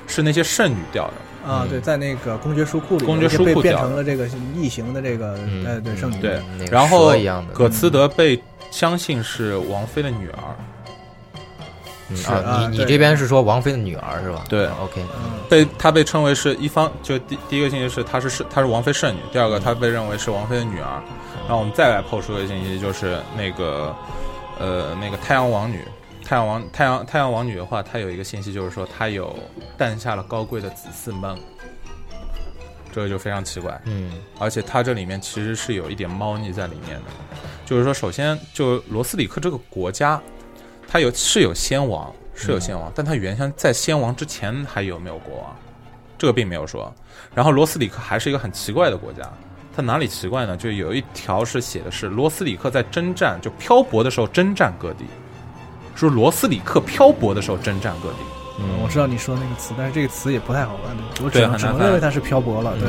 [0.07, 1.51] 是那些圣女掉的。
[1.51, 6.39] 啊，对，在那个公爵书库里，公爵书库被变成了这个异形的这个嗯呃对圣女，对。
[6.71, 7.13] 然后
[7.53, 8.39] 葛茨德被
[8.71, 10.55] 相信是王妃的女儿，
[12.27, 14.45] 啊，你你这边是说王菲的女儿是吧？
[14.49, 15.05] 对啊，OK，
[15.49, 21.03] 被她被称为是一方，就第第一个信息是她是是她是王菲圣女，第二个她被认为是王菲的女儿。
[21.43, 23.95] 然后我们再来抛出一个信息，就是那个
[24.59, 25.85] 呃那个太阳王女，
[26.25, 29.37] 太阳王太阳太阳王女的话，她有一个信息就是说她有
[29.77, 31.37] 诞下了高贵的子嗣们，
[32.93, 33.81] 这个就非常奇怪。
[33.85, 37.11] 嗯而且它这里面其实是有一点猫腻在里面的，
[37.67, 40.21] 就是说，首先就罗斯里克这个国家，
[40.93, 45.57] 它有是有先王，是有先王，但他原先在先王之前还有没有国王，
[46.19, 46.93] 这个并没有说。
[47.33, 49.23] 然后罗斯里克还是一个很奇怪的国家，
[49.73, 50.57] 它哪里奇怪呢？
[50.57, 55.05] 就有一条是写的是罗斯里克在征战就漂泊的时候征战各地，
[55.95, 58.40] 说罗斯里克漂泊的时候征战各地。
[58.63, 62.75] 嗯我知道你说那个词，但是这个词也不太好办，我只能只能认为它是漂泊了。
[62.79, 62.89] 对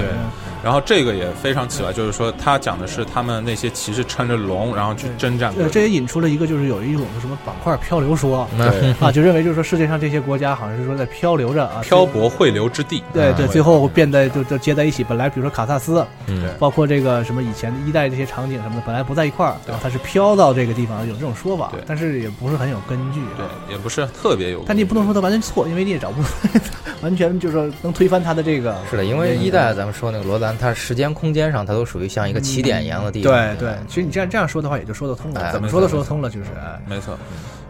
[0.63, 13.03] 然后这个也非常奇怪，就是说他讲的是他们那些骑士撑着龙，然后去征战各呃，这也引出了一个就是有一种什么板块漂流说 对啊，就认为就是说世界上这些国家好像是说在漂流着啊，漂泊汇流之地。
[13.11, 15.03] 对对，嗯最后变得就就接在一起。
[15.03, 23.19] 本来比如说卡萨斯，嗯包括这个什么以前一代这些场景什么的，本来不在一块儿，它是飘到这个地方，有这种说法对，但是也不是很有根据。
[23.35, 24.63] 对，也不是特别有。
[24.67, 26.61] 但你不能说它完全错，因为你也找不出来，
[27.01, 28.75] 完全就是说能推翻它的这个。
[28.89, 33.31] 是的，因为一代咱们说那个罗兰，它时间空间上它都属于像一个起点一样的地方。
[33.33, 35.41] 对对，其实你这样这样说的话，也就说得通了。
[35.41, 37.17] 哎怎么说都说得通了，就是哎，没错，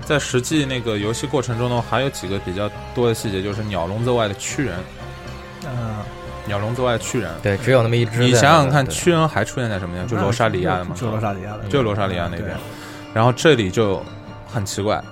[0.06, 4.76] 在实际那个游戏过程中呢，还有几个比较多的细节，就是鸟笼子外的屈人，
[5.66, 6.06] 啊，
[6.46, 7.32] 鸟笼子外的屈人。
[7.42, 8.20] 对，只有那么一只。
[8.20, 10.08] 你想想看，对屈人还出现在什么地方？
[10.08, 12.54] 就罗莎里亚的嘛，就罗莎里亚的，就罗莎里亚那边对。
[13.14, 14.02] 然后这里就
[14.48, 15.04] 很奇怪，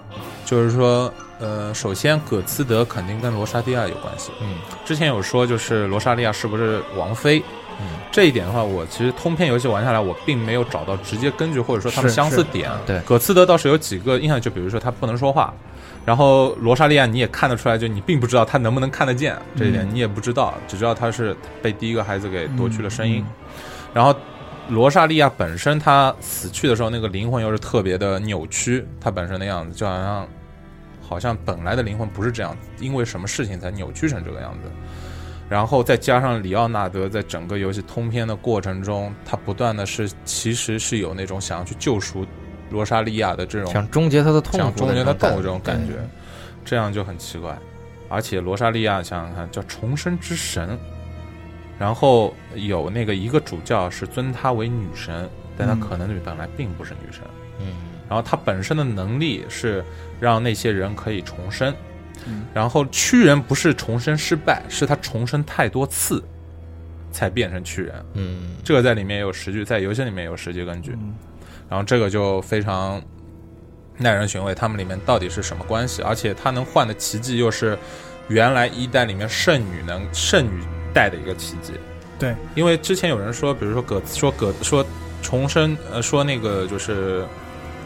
[0.45, 4.31] 就是说，呃，首先葛兹德肯定跟罗莎莉亚有关系。
[4.41, 7.39] 嗯之前有说，就是罗莎莉亚是不是王妃？
[7.81, 12.69] 嗯这一点的话，我其实通篇游戏玩下来，我并没有找到直接根据或者说他们相似点。
[12.85, 15.53] 对葛茨德倒是有几个印象，就比如说他不能说话，
[16.05, 23.23] 然后罗莎莉亚你也看得出来，就你并不知道他能不能看得见这一点，嗯你也不知道，只知道他是被第一个孩子给夺去了声音。
[23.27, 23.33] 嗯
[23.91, 24.13] 然后
[24.67, 30.27] 罗莎莉亚本身她死去的时候，那个灵魂又是特别的扭曲，她本身的样子就好像
[31.09, 34.69] 好像本来的灵魂不是这样，因为什么事情才扭曲成这个样子。
[35.49, 42.23] 然后再加上里奥纳德在整个游戏通篇的过程中，他不断的是其实是有那种想要去救赎
[42.69, 45.93] 罗莎莉亚的这种想终结他的痛苦，想终结他痛苦这种感觉。
[46.63, 47.57] 这样就很奇怪。
[48.09, 50.77] 而且罗莎莉亚想想看，叫重生之神，
[51.79, 57.21] 然后有那个一个主教是尊她为女神，但她嗯可能本来并不是女神。
[57.59, 57.73] 嗯
[58.09, 59.85] 然后他本身的能力是
[60.19, 61.71] 让那些人可以重生，
[62.25, 66.23] 嗯然后屈人不是重生失败，是他重生太多次
[67.11, 68.03] 才变成屈人。
[68.15, 70.93] 嗯这个在里面也有实据，在游戏里面有实际根据。
[70.93, 71.13] 嗯
[71.69, 72.99] 然后这个就非常
[73.95, 76.01] 耐人寻味，他们里面到底是什么关系？
[76.01, 77.77] 而且他能换的奇迹又是
[78.27, 80.63] 原来一代里面圣女能圣女
[80.95, 81.73] 带的一个奇迹。
[82.17, 84.83] 对，因为之前有人说，比如说葛说葛说
[85.21, 87.23] 重生，呃，说那个就是。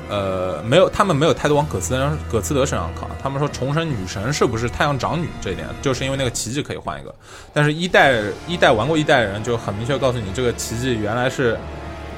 [0.10, 3.10] 呃，没有，他们没有太多往葛斯德葛斯德身上靠。
[3.22, 7.14] 他们说重生女神是不是太阳长女这一点，就是因为那个奇迹可以换一个。
[7.54, 8.14] 但是一代
[8.48, 11.58] 一代玩过一代的人就很明确告诉你，这个奇迹原来是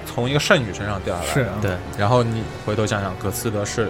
[0.05, 1.33] 从一个圣女身上掉下来的。
[1.33, 3.89] 是啊，对，然后你回头想想，葛斯德是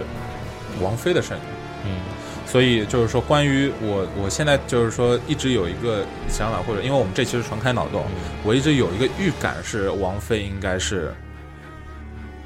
[0.80, 1.42] 王妃的圣女，
[1.86, 2.00] 嗯
[2.46, 8.04] 所以就是说，关于我，我现在就是说一直有一个想法，或者因为我们这期是纯开脑洞，
[8.44, 11.12] 我一直有一个预感是王妃应该是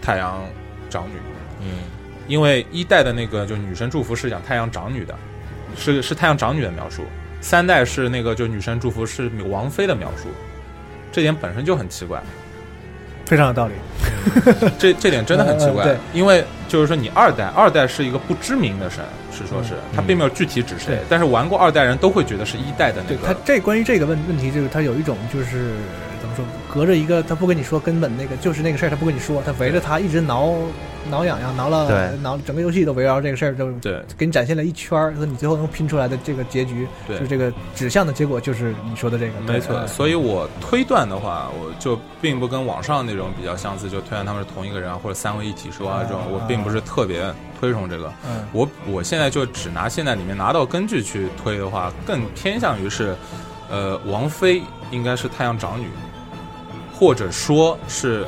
[0.00, 0.42] 太阳
[0.88, 1.12] 长女，
[1.60, 1.66] 嗯
[2.28, 5.14] 因为一代的那个就女神祝福是讲太阳长女的，
[5.76, 7.02] 是是太阳长女的描述，
[7.40, 10.28] 三代是那个就女神祝福是王妃的描述，
[11.10, 12.22] 这点本身就很奇怪。
[13.26, 13.72] 非常有道理。
[14.78, 23.34] 这这点真的很奇怪，嗯嗯对因为就是说你二代，二代是一个不知名的神，是说是他并没有具体指谁，对但是玩过二代人都会觉得是一代的那对他。
[23.44, 25.72] 这关于这个问问题，就是他有一种就是
[26.40, 30.54] 说，隔着一个他不跟你说根本那个就是那个事儿，他不跟你说，他围着他一直挠
[31.10, 32.18] 挠痒痒，挠了对。
[32.18, 34.02] 挠整个游戏都围绕这个事儿，就对。
[34.16, 37.18] 给你展现了一圈儿，说你最后能拼出来的这个结局，对。
[37.18, 47.22] 就这个指向的结果就是你说的这个，没错，呃所以我推断的话，我就并不跟网上那种比较相似，就推断他们是同一个人啊，或者三位一体说啊这种，我并不是特别
[47.58, 48.12] 推崇这个。
[48.28, 48.44] 嗯。
[48.52, 53.16] 我我现在就只拿现在里面拿到根据去推的话，更偏向于是，
[53.70, 55.86] 呃，王妃应该是太阳长女，
[57.00, 58.26] 或者说是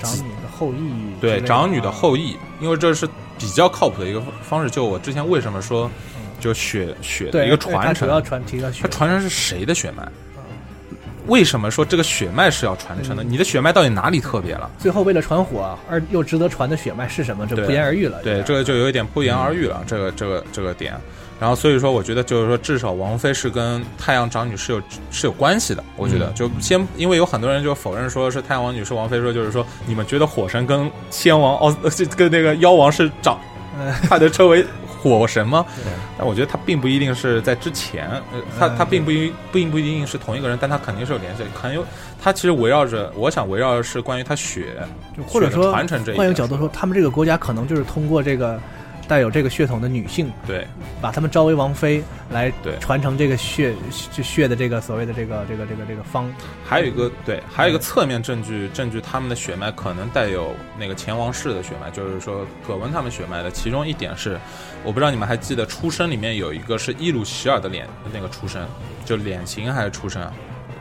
[0.00, 3.06] 长女的后裔对，长女的后裔，因为这是
[3.38, 4.70] 比较靠谱的一个方式。
[4.70, 5.90] 就我之前为什么说，
[6.40, 10.08] 就血血的一个传承，主要传提到血它传承是谁的血脉？
[11.26, 13.22] 为什么说这个血脉是要传承的？
[13.22, 14.70] 你的血脉到底哪里特别了？
[14.78, 17.46] 最后为了传火而又值得传的血脉是什么？
[17.46, 18.22] 这不言而喻了。
[18.22, 20.98] 对，这个就有一点不言而喻了，这个这个这个点。
[21.44, 24.80] 然后所以说，我觉得就是说，至少王菲是跟太阳长女是有
[25.10, 25.84] 是有关系的。
[25.94, 33.38] 我觉得就先，因为有很多人就否认说是太阳王女是王菲，说就是说你们觉得火神跟仙王奥呃这跟那个妖王是长，
[34.08, 35.66] 他的称为火神吗？
[36.16, 41.84] 但我觉得他并不一定是在之前，呃，他他并不一并不一定是同一个人，但他肯定是有联系，很有
[42.22, 44.68] 他其实围绕着，我想围绕的是关于他血，
[45.26, 48.58] 或者说传承这一点换一个角度说，他们这个国家可能就是通过这个
[49.06, 50.66] 带有这个血统的女性，对
[51.00, 53.74] 把她们招为王妃，来对传承这个血
[54.12, 56.32] 就血的这个所谓的这个这个这个这个方。
[56.64, 63.50] 还有一个对，还有一个侧面证据，证据他们的血脉可能带有那个前王室的血脉，就是说葛温他们血脉的。
[63.50, 64.38] 其中一点是，
[64.82, 68.66] 我不知道你们还记得出生里面有一个是伊鲁希尔的脸那个出生，
[69.04, 70.32] 就脸型还是出生啊？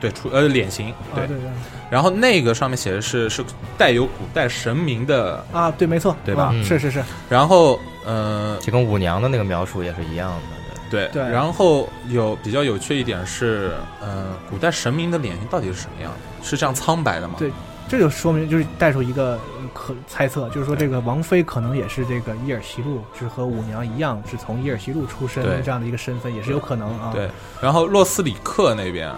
[0.03, 1.23] 对，出呃脸型对。
[1.23, 1.49] 啊、对对
[1.89, 3.41] 然后那个上面写的是是
[3.77, 10.89] 带有古代神明的，啊，对，没错，对吧是是是，然后呃这跟舞娘的那个描述也是一样的。
[10.89, 16.45] 对，对然后有比较有趣一点是，呃，古代神明的脸型到底是什么样的？
[16.45, 17.35] 是这样苍白的吗？
[17.39, 17.51] 对
[17.87, 27.11] 这就说明就是带出一个呃可猜测，就是说这个王妃可能也是这个伊尔西路，是和舞娘一样，是从伊尔西路出身对这样的一个身份，也是有可能啊。
[27.13, 27.29] 对，
[27.61, 29.11] 然后洛斯里克那边，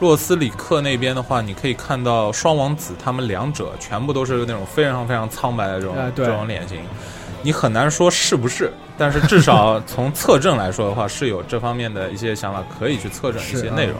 [0.00, 6.80] 洛斯里克那边的话，你可以看到双王子他们两者全部都是那种非常非常苍白的这种、呃这种脸型，
[7.42, 13.96] 你很难说是不是，但是至少 从测证来说的话，是有这方面的一些想法可以去测证一些内容。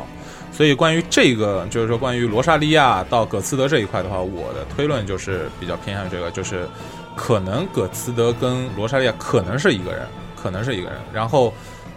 [0.53, 6.69] 所以关于这个，就是说关于罗莎莉亚到葛茨德这一块的话，我的推论就是比较偏向于这个，就是
[7.17, 10.07] 可能葛茨德跟罗莎莉亚可能是一个人，
[10.37, 10.99] 可能是一个人。
[11.11, 11.55] 然后，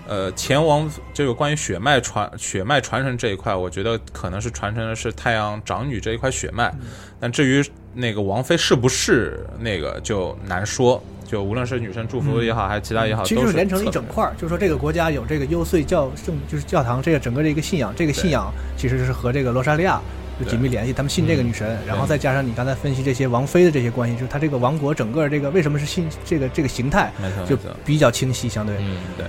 [0.08, 6.74] 呃，前王这个关于血脉传血脉传承这一块，我觉得可能是传承的是太阳长女这一块血脉。
[7.20, 7.64] 但至于
[7.94, 11.02] 那个王妃是不是那个，就难说。
[11.26, 20.00] 就无论是女神祝福也好，还是其他也好，其实就是是连成一整块儿，就是说这个国家有这个优岁教圣，就是教堂这个整个的一个信仰，这个信仰其实是和这个罗莎莉亚
[20.40, 28.76] 有紧密联系，他们信这个女神，然后再加上你刚才分析这些王妃的这些关系，就是他这个王国整个这个为什么是信这个这个形态就没错没错比较清晰，相对。
[28.78, 29.26] 嗯，对。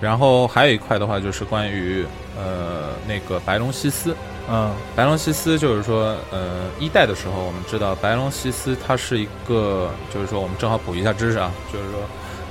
[0.00, 2.04] 然后还有一块的话，就是关于
[2.36, 4.14] 呃那个白龙西斯，
[4.50, 4.70] 嗯。
[4.94, 12.00] 白龙西斯就是说，呃，一代的时候，我们知道白龙西斯它是一个，就是说我们正好补一下知识啊，就是说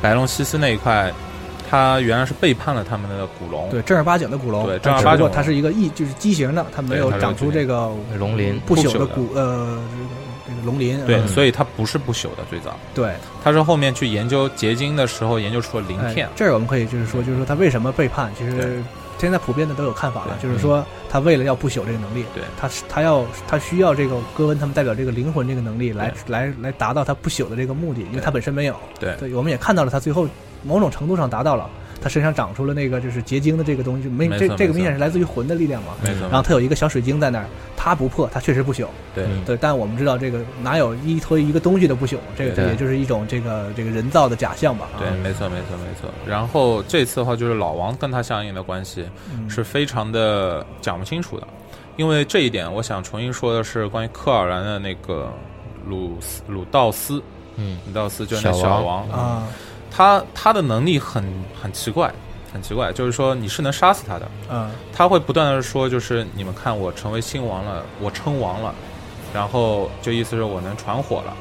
[0.01, 1.13] 白龙西斯那一块，
[1.69, 5.29] 它原来是背叛了他们的古龙，对，正儿八经的古龙，对正儿八经。
[5.31, 8.59] 它是一个异，就是畸形的，它没有长出这个龙鳞。
[8.65, 9.05] 不朽的的。
[9.05, 10.14] 古呃这个
[10.65, 10.99] 龙鳞。
[11.05, 11.27] 对，嗯。
[11.27, 12.77] 所以它不是不朽的，最早。
[12.93, 18.83] 对，它是后面去研究结晶的时候研究出了鳞哎片，这儿我们可以就是说，就是说他为什么背叛，其实
[19.17, 22.43] 现在普遍的都有看法了，就是说他为了要不朽这个能力，对。
[22.59, 28.75] 他是他要他需要这个戈温他们代表这个灵魂这个能力来来来达到他不朽的这个目的，因为他本身没有。
[28.99, 29.15] 对。
[29.17, 30.27] 对，我们也看到了他最后
[30.63, 31.69] 某种程度上达到了，
[32.01, 35.93] 他身上长出了那个就是结晶的这个东西，没这这个明显是来自于魂的力量嘛。
[36.03, 37.45] 没错，然后他有一个小水晶在那儿，
[37.85, 38.87] 它不破，它确实不朽。
[39.13, 39.25] 对。
[39.25, 39.43] 嗯。
[39.45, 42.65] 对，但我们知道这个哪有依托一个东西的不朽，这个对。
[42.65, 44.89] 也就是一种这个这个人造的假象吧。
[44.95, 44.97] 啊。
[44.97, 46.09] 对，没错没错没错。
[46.25, 49.47] 然后这次的话，就是老王跟他相应的关系，嗯。
[49.47, 51.47] 是非常的讲不清楚的，
[51.95, 55.31] 因为这一点，我想重新说的是关于科尔兰的那个
[55.85, 57.21] 鲁斯鲁道斯，
[57.57, 59.43] 嗯，鲁道斯就是那小王，啊。
[59.91, 61.23] 他他的能力很
[61.61, 62.11] 很奇怪，
[62.55, 68.73] 很奇怪，就是说你是能杀死他的，嗯他会不断的说，就是你们看我成为新王了，我称王了，
[69.33, 71.33] 然后就意思是我能传火了。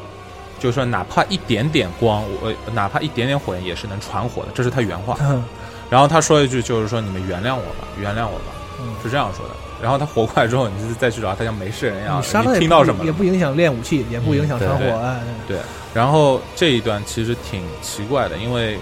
[0.59, 5.17] 就是说，哪怕一点点光，我呃哪怕一点点火焰也是能传火的，这是他原话。
[5.21, 5.45] 嗯
[5.91, 9.55] 然后他说一句，就是说你们原谅我吧，原谅我吧，嗯是这样说的。
[9.83, 12.23] 然后他活过来之后，你就再去找他，像没事人一样。
[12.51, 13.05] 你听到什么了？
[13.05, 14.79] 也不影响练武器，也不影响嗯传火。
[14.79, 15.59] 对哎，对。
[15.93, 18.79] 然后这一段其实挺奇怪的，因为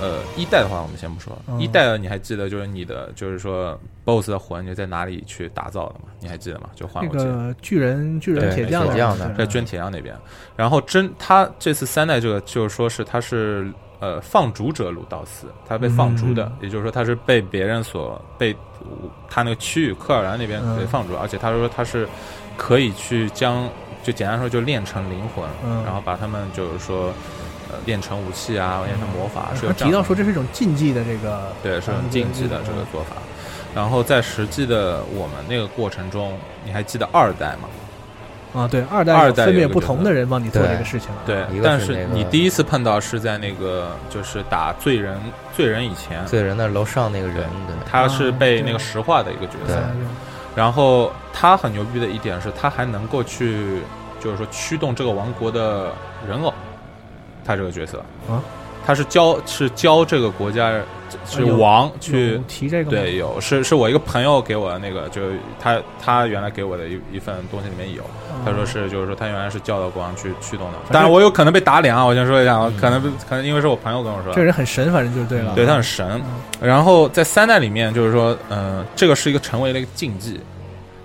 [0.00, 6.06] 呃一代的话我们先不说，嗯一代的你还记得就是你的就是说 BOSS 的魂你在哪里去打造的吗？
[6.20, 6.68] 你还记得吗？
[6.74, 7.24] 就换那武器。
[7.24, 8.86] 个巨人巨人铁匠
[9.18, 10.14] 的对在捐铁匠那边，
[10.56, 18.54] 然后真他这次三代这个就是说是他是呃放逐者鲁道斯，他被放逐的，嗯也就是说他是被别人所被
[19.30, 22.06] 他那个区域科尔兰那边嗯给放逐，而且他说他是
[22.56, 23.68] 可以去将
[24.02, 27.12] 就简单说就炼成灵魂，嗯然后把他们就是说
[27.70, 33.16] 呃炼成武器啊，炼成魔法，是有提到说这是一种禁忌的这个，对，是禁忌的这个做法。
[33.74, 37.68] 然后在实际的我们那个过程中，你还记得二代吗？
[38.54, 41.22] 啊，对，二代二代分别不同的人帮你做这个事情了。
[41.26, 45.18] 对但是你第一次碰到是在那个就是打罪人
[45.56, 49.82] 罪人以前，罪人的楼上那个人，对，他是被那个石化的一个角对色。
[50.54, 53.80] 然后他很牛逼的一点是，他还能够去，
[54.20, 55.90] 就是说驱动这个王国的
[56.28, 56.54] 人偶，
[57.44, 57.98] 他这个角色。
[58.28, 58.42] 啊，
[58.86, 60.72] 他是教是教这个国家
[61.26, 62.90] 是王去有提这个吗？
[62.90, 68.02] 对，有是是我一个朋友给我的那个，就是他他原来给我的一一份东西里面有，
[68.44, 75.54] 他说是就是说他原来是教导国王去驱动的，但是我有可能被打脸啊，我先说一下，我可能可能因为是我朋友跟我说，这个人很神，反正就是对了。
[75.54, 76.20] 对他很神。
[76.60, 80.40] 然后在三代里面，就是说，嗯、这个是一个成为了一个禁忌，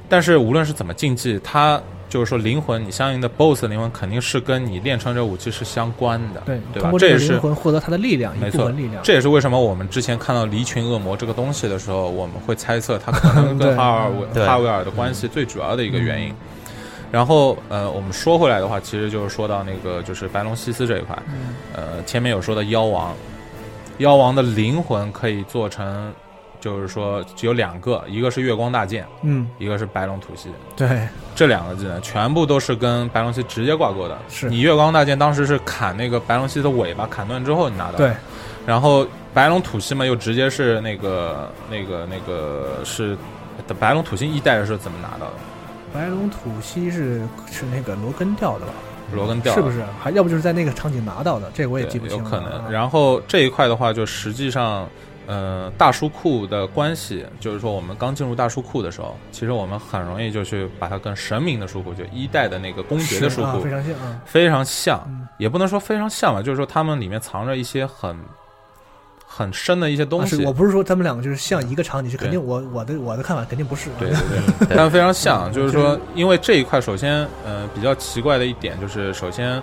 [0.09, 1.79] 但是无论是怎么禁忌，它
[2.09, 6.91] 就是说灵魂，你相应的 BOSS 的灵魂肯定是跟你练成这武器是相关的，对对吧？
[6.99, 8.69] 这也是灵魂获得它的力量，没错。
[8.69, 9.01] 力量。
[9.03, 16.33] 这也是为什么我们之前看到离群恶魔这个东西的时候，我们会猜测它可能跟 哈尔维哈维尔的关系最主要的一个原因。
[17.11, 21.55] 然后，呃，我们说回来的话，其实就是说到那个就是白龙西斯这一块，嗯。
[21.75, 23.15] 呃，前面有说到妖王，
[23.97, 26.13] 妖王的灵魂可以做成，
[26.59, 34.17] 就是说只有两个，一个是月光大剑，嗯，一个是白龙吐息，对，这两个技能全部都是跟白龙溪直接挂钩的。
[34.29, 38.13] 是你月光大剑当时是砍那个白龙溪的尾巴砍断之后你拿到的，对，
[38.65, 43.17] 然后白龙吐息嘛又直接是那个那个那个是
[43.79, 45.33] 白龙吐息一代的时候怎么拿到的？
[45.93, 48.73] 白龙吐息是是那个罗根掉的吧？
[49.11, 49.83] 罗根掉是不是？
[49.99, 51.49] 还要不就是在那个场景拿到的？
[51.51, 52.23] 这个我也记不清了。
[52.23, 52.63] 有可能。
[52.63, 54.87] 啊然后这一块的话，就实际上，
[55.29, 64.21] 呃，大书库的关系，就是说我们刚进入大书库的时候，其实我们很容易就去把它跟神明的书库，就一代的那个公爵的书库啊非常像啊。
[64.25, 68.17] 非常像，嗯也不能说非常像吧，就是说他们里面藏着一些很
[69.23, 70.43] 很深的一些东西。
[70.43, 73.91] 啊我不是说他们两个就是像一个场景，是肯定我我的我的看法肯定不是。
[73.99, 74.17] 对对
[74.67, 79.61] 对，但非常像，就是说，因为这一块，首先，呃，比较奇怪的一点就是，首先，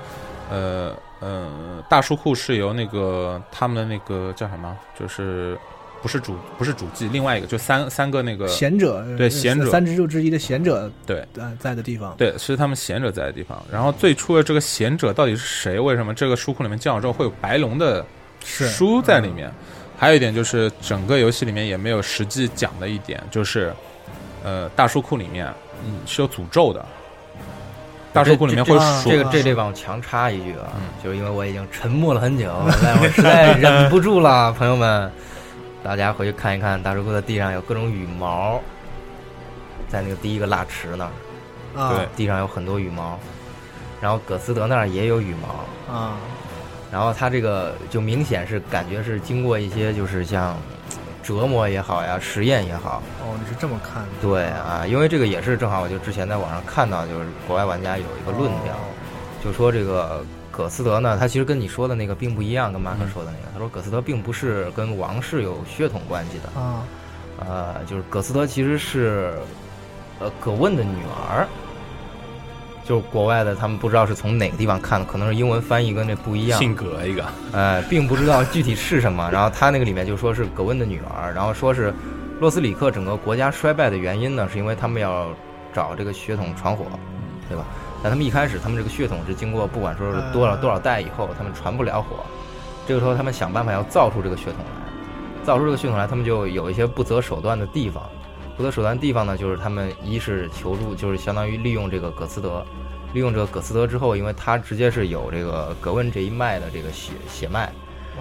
[0.49, 0.93] 呃，
[1.27, 5.59] 呃，大书库是由那个他们的那个叫什么，就是
[6.01, 12.14] 不是主不是主祭，另外一个就三三个那个贤者呃对贤者三支柱之一的贤者对呃在的地方。
[12.16, 13.61] 对，是他们贤者在的地方。
[13.72, 15.81] 然后最初的这个贤者到底是谁？
[15.81, 18.07] 为什么这个书库里面进了之后会有白龙的
[18.45, 19.51] 书在里面？
[19.99, 23.74] 还有一点就是整个游戏里面也没有实际讲的一点，就是
[24.45, 25.53] 呃，大书库里面
[25.85, 26.87] 嗯是有诅咒的。
[28.17, 30.83] 大书库里面会这说这个这地方强插一句啊，嗯。
[31.05, 32.53] 就是因为我已经沉默了很久，
[32.83, 35.12] 但我实在忍不住了，朋友们，
[35.83, 38.61] 大家回去看一看大石窟的地上有各种羽毛，
[39.89, 41.12] 在那个第一个蜡池那儿，
[41.81, 43.19] 啊对地上有很多羽毛，
[44.01, 46.17] 然后葛斯德那儿也有羽毛，啊，
[46.91, 50.57] 然后他这个就明显是感觉是经过一些就是像
[51.27, 54.09] 折磨也好呀，实验也好，哦，你是这么看的？
[54.22, 58.87] 对啊，因为这个也是正好，我就之前在网上看到，就是国外玩家有一个论调，哦。
[59.43, 66.85] 就说这个葛斯德呢，他其实跟你说的那个并不一样，跟马克说的那个，他说葛斯德并不是跟王室有血统关系的，啊，
[67.41, 69.35] 呃，就是葛斯德其实是
[70.20, 71.45] 呃葛问的女儿。
[72.87, 76.59] 就是国外的，他们不知道是从哪个地方看的，可能是英文翻译跟这不一样。
[76.59, 79.28] 性格一个，呃，并不知道具体是什么。
[79.32, 81.93] 然后他那个里面就说是格温的女儿，然后说是
[82.41, 85.26] 洛斯里克整个国家衰败的原因呢，是因为他们要
[85.74, 86.84] 找这个血统传火，
[87.49, 87.64] 对吧？
[88.03, 92.18] 但他们一开始，他们这个血统是经过不管说是多少多少代以后，他们传不了火，
[92.87, 98.05] 这个时候他们想办法要造出这个血统来，造出这个血统来，他们就有一些不择手段的地方。
[98.57, 102.65] 不择手段的地方呢，就是他们一是求助，就是相当于利用这个葛斯德，
[103.13, 107.71] 利用这个葛斯德之后，因为他直接是有这个葛温这一脉的这个血血脉，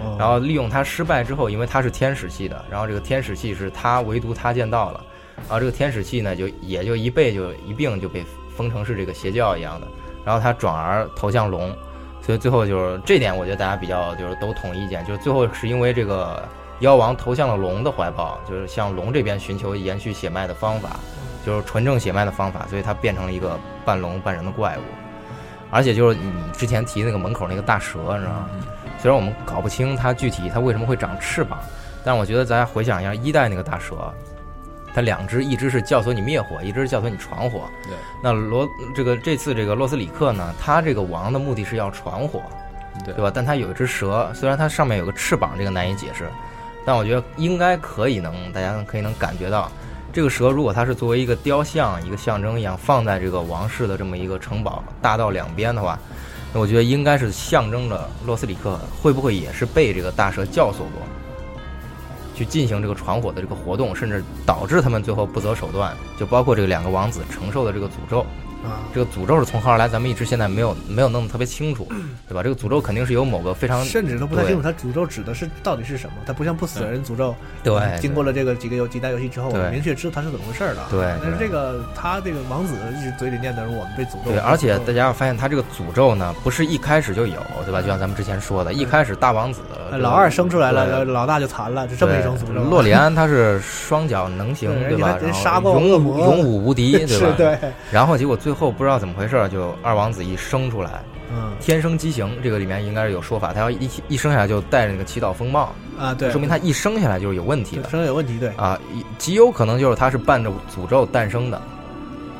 [0.02, 0.16] 哦。
[0.18, 5.02] 然后利用他失败之后，因为他是天使系的，然后这个天使系是他唯独他见到了，
[5.36, 8.24] 然后这个天使系呢就也就一被就一并就被
[8.54, 9.88] 封成是这个邪教一样的，
[10.24, 11.74] 然后他转而投向龙，
[12.20, 16.46] 所以最后就是这点，我觉得大家比较就是都统一意见，就是最后是因为这个
[16.80, 21.00] 妖王投向了龙的怀抱，就是向龙这边寻求延续血脉的方法，
[21.44, 24.82] 就是纯正血脉的方法，所以他变成了一个半龙半人的怪物。
[25.70, 28.48] 而且就是你之前提那个门口那个大蛇，你知道吗？
[28.98, 31.58] 虽然我们搞不清它具体它为什么会长翅膀，
[32.04, 34.12] 但我觉得大家回想一下一代那个大蛇，
[34.94, 37.62] 它两只，一只是教唆你灭火，一只是教唆你传火。
[37.84, 42.42] 对，那罗这个这次这个洛斯里克呢，他这个王的目的是要传火，
[43.04, 43.30] 对对吧？
[43.34, 46.30] 但他有一只蛇，虽然它上面有个翅膀，这个难以解释，
[46.86, 49.70] 但我觉得应该可以能，大家可以能感觉到，
[50.12, 55.98] 这个蛇如果它是作为一个雕像、一个象征一样放在这个王室的这么一个城堡大道两边的话，
[56.54, 61.02] 那我觉得应该是象征着洛斯里克会不会也是被这个大蛇教唆过，
[62.36, 68.24] 去进行这个传火的这个活动，甚至导致他们最后不择手段，就包括这个两个王子承受的这个诅咒。
[68.66, 71.86] 啊，这个诅咒是从何而来，咱们一直现在没有没有弄得特别清楚，
[72.28, 72.42] 对吧？
[72.42, 76.14] 这个诅咒肯定是有某个非常甚至都不太清楚他诅咒指的是到底是什么。
[76.26, 80.86] 他不像不死人诅咒，对，经过了这个几个游几代游戏之后，我们明确知道他是怎么回事了。
[80.90, 84.32] 对但是这个他这个王子一直嘴里念的是我们被诅咒。
[84.32, 87.80] 对，而且大家要发现，他这个诅咒呢，不是一开始就有，对吧？
[87.80, 89.60] 就像咱们之前说的，一开始大王子
[89.90, 92.60] 呃老二生出来了，对老大就残了，就这么一种诅咒。
[92.62, 95.16] 洛里安他是双脚能行，对吧？
[95.20, 97.34] 人然后杀过勇武魔勇武无敌， 对吧？
[97.36, 97.58] 对。
[97.90, 108.78] 然后结果最后不知道怎么回事，就二王子一生出来，嗯，天生畸形，这个里面应该是有说法，他要一一生下来就戴着那个祈祷风帽啊，对，说明他一生下来就是有问题的，生有问题，对啊，
[109.18, 111.60] 极有可能就是他是伴着诅咒诞生的，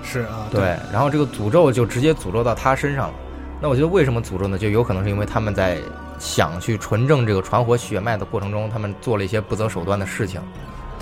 [0.02, 3.14] 是啊，对，然后这个诅咒就直接诅咒到他身上了。
[3.60, 4.58] 那我觉得为什么诅咒呢？
[4.58, 5.78] 就有可能是因为他们在
[6.18, 10.40] 想去纯正这个传火血脉的过程中，他们做了一些不择手段的事情。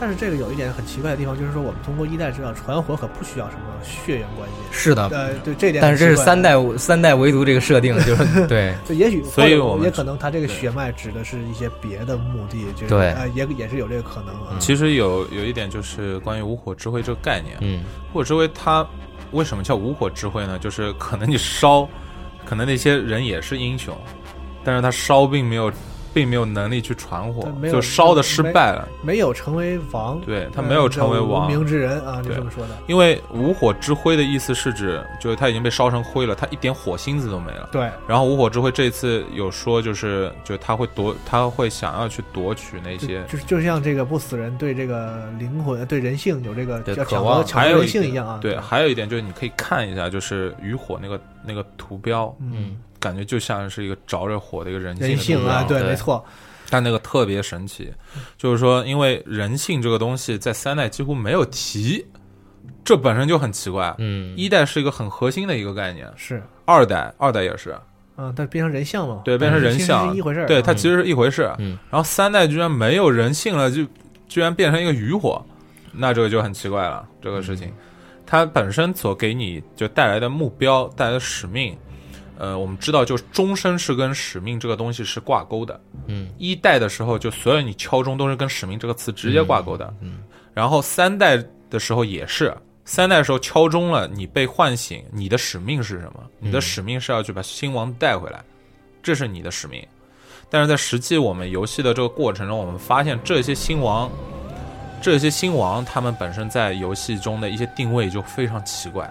[0.04, 4.54] 但是这个有一点很奇怪的地方，就是说我们通过一代知道传火可不需要什么血缘关系。
[4.70, 5.80] 是的，呃，对这点。
[5.80, 8.74] 但是这是三代三代唯独这个设定，就是 对。
[8.84, 14.58] 就也许，所以我们也可能他这个血脉指的是一些别的目的，就是对，呃，也也是有这个可能啊。
[14.58, 17.82] 其实有有一点就是关于无火之辉这个概念，嗯，
[18.12, 18.86] 无火之辉它
[19.30, 20.58] 为什么叫无火之辉呢？
[20.58, 21.88] 就是可能你烧，
[22.44, 23.96] 可能那些人也是英雄，
[24.62, 25.72] 但是他烧并没有。
[26.14, 30.20] 并没有能力去传火，就烧的失败了，没有成为王。
[30.20, 32.70] 对他没有成为王，无名之人啊，就这么说的。
[32.86, 37.68] 因为无火之灰的意思是指，就是他已经被烧成灰了，他一点火星子都没了。
[37.72, 37.90] 对。
[38.06, 48.38] 然后无火之灰这次有说，就是就他会夺，他会想要去夺取那些，就是就像这个不死人对这个灵魂、对人性有这个渴抢夺、抢夺人性一样啊。
[48.40, 52.76] 对，还有一点就是你可以看一下，就是余火那个那个图标，嗯。
[53.04, 56.24] 感觉就像是一个着着火的一个人性人性啊，对，没错。
[56.70, 57.92] 但那个特别神奇，
[58.38, 62.04] 就是说，因为人性这个东西在三代几乎没有提，
[62.82, 63.94] 这本身就很奇怪。
[63.98, 67.76] 嗯，一代是一个很核心的一个概念，是二代，二代也是。
[68.16, 69.20] 嗯，但变成人像嘛？
[69.26, 70.46] 对，变成人像是一回事。
[70.46, 71.52] 对，它其实是一回事。
[71.58, 73.86] 嗯，然后三代居然没有人性了，就
[74.26, 75.44] 居然变成一个余火，
[75.92, 77.06] 那这个就很奇怪了。
[77.20, 77.70] 这个事情，
[78.24, 81.76] 它本身所给你就带来的目标、带来的使命。
[82.44, 85.80] 呃，我们知道，就是终身是跟使命这个东西是挂钩的。
[86.08, 89.94] 嗯，一代的时候，就所有你敲钟都是跟使命这个词直接挂钩的。
[90.02, 90.18] 嗯，
[90.52, 96.22] 然后三代的时候也是，三代的时候敲钟了，你被唤醒，你的使命是什么？
[96.38, 98.44] 你的使命是要去把新王带回来，
[99.02, 99.82] 这是你的使命。
[100.50, 104.10] 但是在实际我们游戏的这个过程中，我们发现这些新王，
[105.00, 109.10] 这些新王他们本身在游戏中的一些定位就非常奇怪。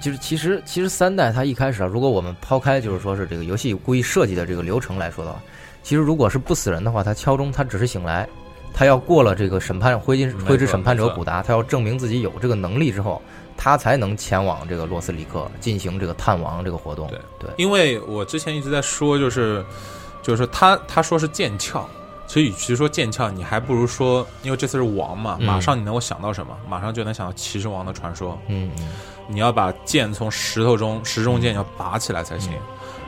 [0.00, 5.40] 就是其实其实三代它一开始啊，如果我们抛开就是说是这个游戏故意设计的这个流程来说的话，
[5.82, 8.28] 其实如果是不死人的话，他敲钟他只是醒来，
[8.72, 13.20] 他要过了这个审判灰金灰之审判者古达，他要证明自己有这个能力之后，
[13.56, 17.06] 他才能前往这个洛斯里克进行这个探王这个活动。
[17.08, 19.64] 对对，因为我之前一直在说，就是
[20.22, 21.86] 就是他他说是剑鞘。
[22.32, 26.56] 其实，与其说剑鞘，你还不如说，因为这次是王嘛，马上你能够想到什么？
[26.68, 28.40] 马上就能想到骑士王的传说。
[28.46, 28.70] 嗯，
[29.26, 32.52] 你要把剑从石头中石中剑要拔起来才行。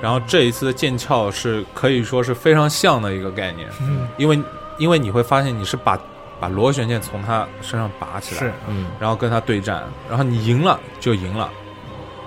[0.01, 4.43] 然后这一次的剑鞘是可以说是非常像的一个概念，嗯，因为
[4.77, 5.97] 因为你会发现你是把
[6.41, 11.49] 把螺旋剑从他身上拔起来，是，嗯，然后跟他对战，然后你赢了就赢了。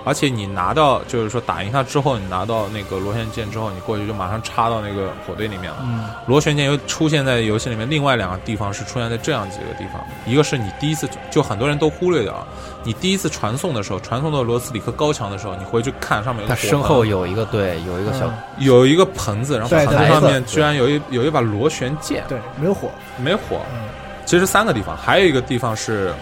[0.06, 5.78] 而且你拿到，就是说打赢他之后，你拿到那个螺旋剑之后，你过去就马上插到那个火堆里面了。
[5.82, 12.46] 嗯，螺旋剑又出现在游戏里面，另外两个地方是出现在这样几个地方，一个是你第一次就很多人都忽略掉，
[12.84, 22.88] 你第一次传送的时候，传送到罗斯里克高墙的时候，你回去看上面有它身后有一个对，有一个小、嗯、有一个盆子，然后盆子上面居然有一有一把螺旋剑，对，没有火，
[23.18, 23.60] 没火。
[23.72, 23.88] 嗯，
[24.24, 26.14] 其实三个地方，还有一个地方是。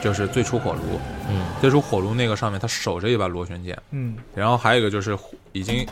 [0.00, 5.16] 就是最初火炉，嗯，最初火炉那个上面，他守着一把螺旋剑，嗯，然后还有一个就是
[5.52, 5.86] 已经，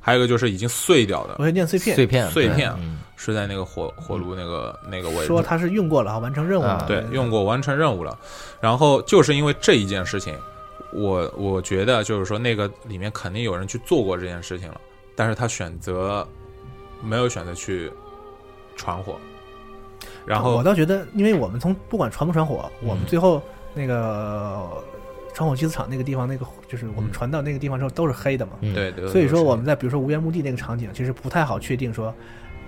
[0.00, 8.18] 还有一个就是已经碎掉的螺旋剑碎片，碎片，碎片嗯、是在那个火火炉那个那个位置，说他是用过了，完成任务了，啊、对，用过完成任务了，
[8.60, 10.34] 然后就是因为这一件事情，
[10.92, 14.80] 我我觉得就是说那个里面肯定有人去做过这件事情了，
[15.16, 16.26] 但是他选择
[17.02, 17.92] 没有选择去
[18.76, 19.18] 传火。
[20.24, 23.42] 然后我倒觉得，因为我们从不管传不传火，嗯、我们最后
[23.74, 24.68] 那个
[25.34, 28.52] 传火祭祀场那个地方，那个就是我们传到那个地方之后都是黑的嘛。
[28.60, 29.08] 嗯、对对。
[29.08, 32.14] 所以说我们在比如说无缘墓地那个场景，其实不太好确定说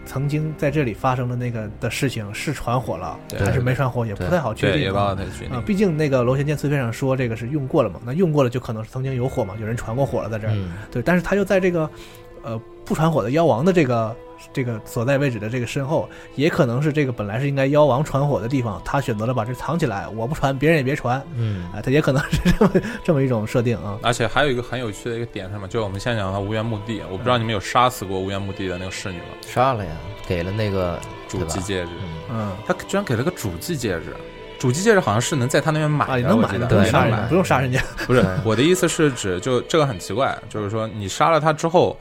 [0.04, 4.80] 曾经在这里发生的那个的事情是传火了还是没传火，也不太好确定。
[4.80, 5.62] 也不好确定啊。
[5.64, 10.54] 毕竟那个螺旋剑碎片上说这个是用过了嘛，那用过了就可能是曾经有火嘛，有人传过火了在这儿。
[10.54, 11.88] 嗯、对，但是他又在这个
[12.42, 14.14] 呃不传火的妖王的这个。
[14.52, 22.72] 这个所在位置的这个身后，也可能是这个本来是应该妖王传火的地方，他选择了把这藏起来，我不传，别人也别传，嗯啊，他也可能是这么
[23.04, 23.98] 这么一种设定啊。
[24.02, 25.66] 而且还有一个很有趣的一个点是什么？
[25.68, 29.24] 就是我们现在讲到无缘墓地，我不知道你们有杀死过无缘墓地的那个侍女吗？
[29.42, 29.90] 杀了呀，
[30.26, 31.90] 给了那个主对吧祭戒指，
[32.30, 34.14] 嗯，他居然给了个主祭戒指。
[34.56, 37.82] 主机戒指好像是能在他那边买的，啊，也能买的，对杀不用杀人家。
[38.06, 41.98] 不是我的意思是指，就这个很奇怪，就是说你杀了他之后，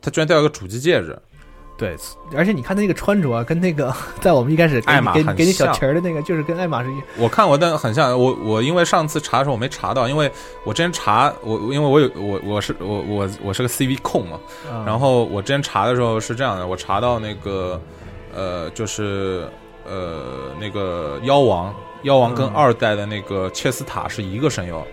[0.00, 1.18] 他居然掉一个主机戒指，
[1.80, 1.96] 对，
[2.36, 5.74] 而且你看他那个穿着啊，跟那个 在我们一开始给艾玛给你给你小像。
[5.74, 10.30] 旗儿的那个，就是跟艾玛是一我看过，但很像我我因为上次查的时候我没查到，因为
[10.64, 14.38] 我之前查我因为我有我我是我我我是个 CV 控嘛，
[14.70, 17.80] 啊然后我之前查的时候是这样的，我查到那个
[18.34, 19.48] 呃就是
[19.88, 22.52] 呃那个妖王妖王跟嗯。
[22.54, 24.86] 二代的那个切斯塔是一个声优，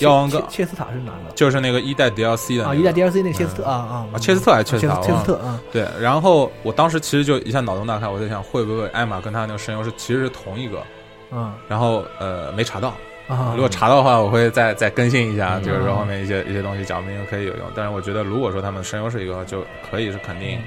[0.00, 1.32] 妖王哥切切斯塔是哪个？
[1.34, 10.82] 就是那个一代 DLC 的、那个、啊，一代 DLC 那个切斯特啊啊啊切斯特还是切斯塔切斯特啊，对，然后我当时其实就一下脑洞大开，我在想会不会艾玛跟他那个声优是其实是同一个，
[11.30, 11.52] 嗯。
[11.68, 12.94] 然后呃没查到，
[13.28, 17.66] 啊，如果查到的话，我会再再更新一下，嗯就是说后面一些一些东西讲不定可以有用。
[17.74, 20.58] 但是我觉得，如果说他们声优是一个，就可以是肯定，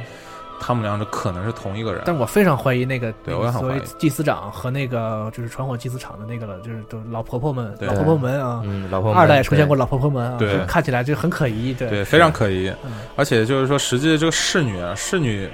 [0.65, 2.03] 他们两者可能是同一个人。
[2.05, 3.81] 但我非常怀疑那个对我也很怀疑。
[3.99, 7.87] 祭司长和那个就是传火祭司厂的那个了，就是都老婆婆们，对。
[7.87, 10.57] 老婆婆们啊，嗯，老婆们二代也出现过老婆婆们啊，对。
[10.57, 11.89] 就看起来就很可疑，对。
[11.89, 12.69] 对，非常可疑。
[12.85, 12.91] 嗯。
[13.17, 15.49] 而且就是说，实际这个侍女啊，侍女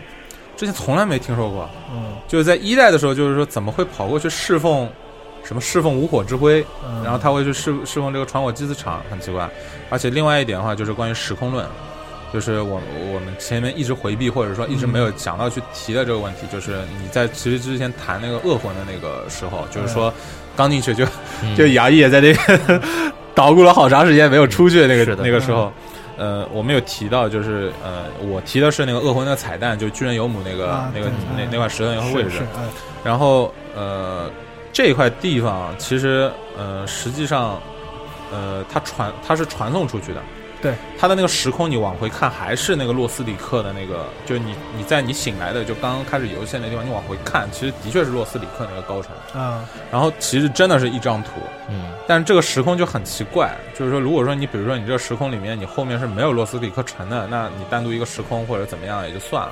[0.56, 2.14] 之前从来没听说过，嗯。
[2.28, 4.88] 就是在一代的时候，就是说怎么会跑过去侍奉
[5.44, 9.50] 什么侍奉无火之辉，嗯，然后他会去侍侍奉这个传火祭司场，很奇怪。
[9.90, 11.66] 而且另外一点的话，就是关于时空论，
[12.34, 12.82] 就是我
[13.14, 20.14] 我们前面一直回避或者说一直没有想到去提的这个问题，就是你在其实之前谈那个恶魂的那个时候，就是说
[20.56, 21.06] 刚进去就
[21.44, 21.56] 嗯。
[21.58, 22.82] 就牙医也在那边
[23.34, 25.72] 捣鼓了好长时间没有出去那个那个时候。
[26.22, 32.42] 呃，我们有提到，就是呃，我提的是那个恶魂那个彩蛋，就巨人游母那个、那个那那块石头那个位置
[33.06, 34.30] 然后呃，
[34.74, 37.58] 这块地方其实呃，实际上
[38.34, 40.22] 呃，它传它是传送出去的。
[40.62, 49.12] 对，它的那个时空，你往回看还是那个洛斯里克的那个，就是你你在你醒来的就刚刚开始游戏那地方，你往回看，其实的确是洛斯里克那个高层。
[49.34, 51.32] 啊，然后其实真的是一张图，
[51.70, 59.52] 嗯但是这个时空就很奇怪，就是说，如果说你比如说你这个时空里面你后面是没有洛斯里克城的，那你单独一个时空或者怎么样也就算了。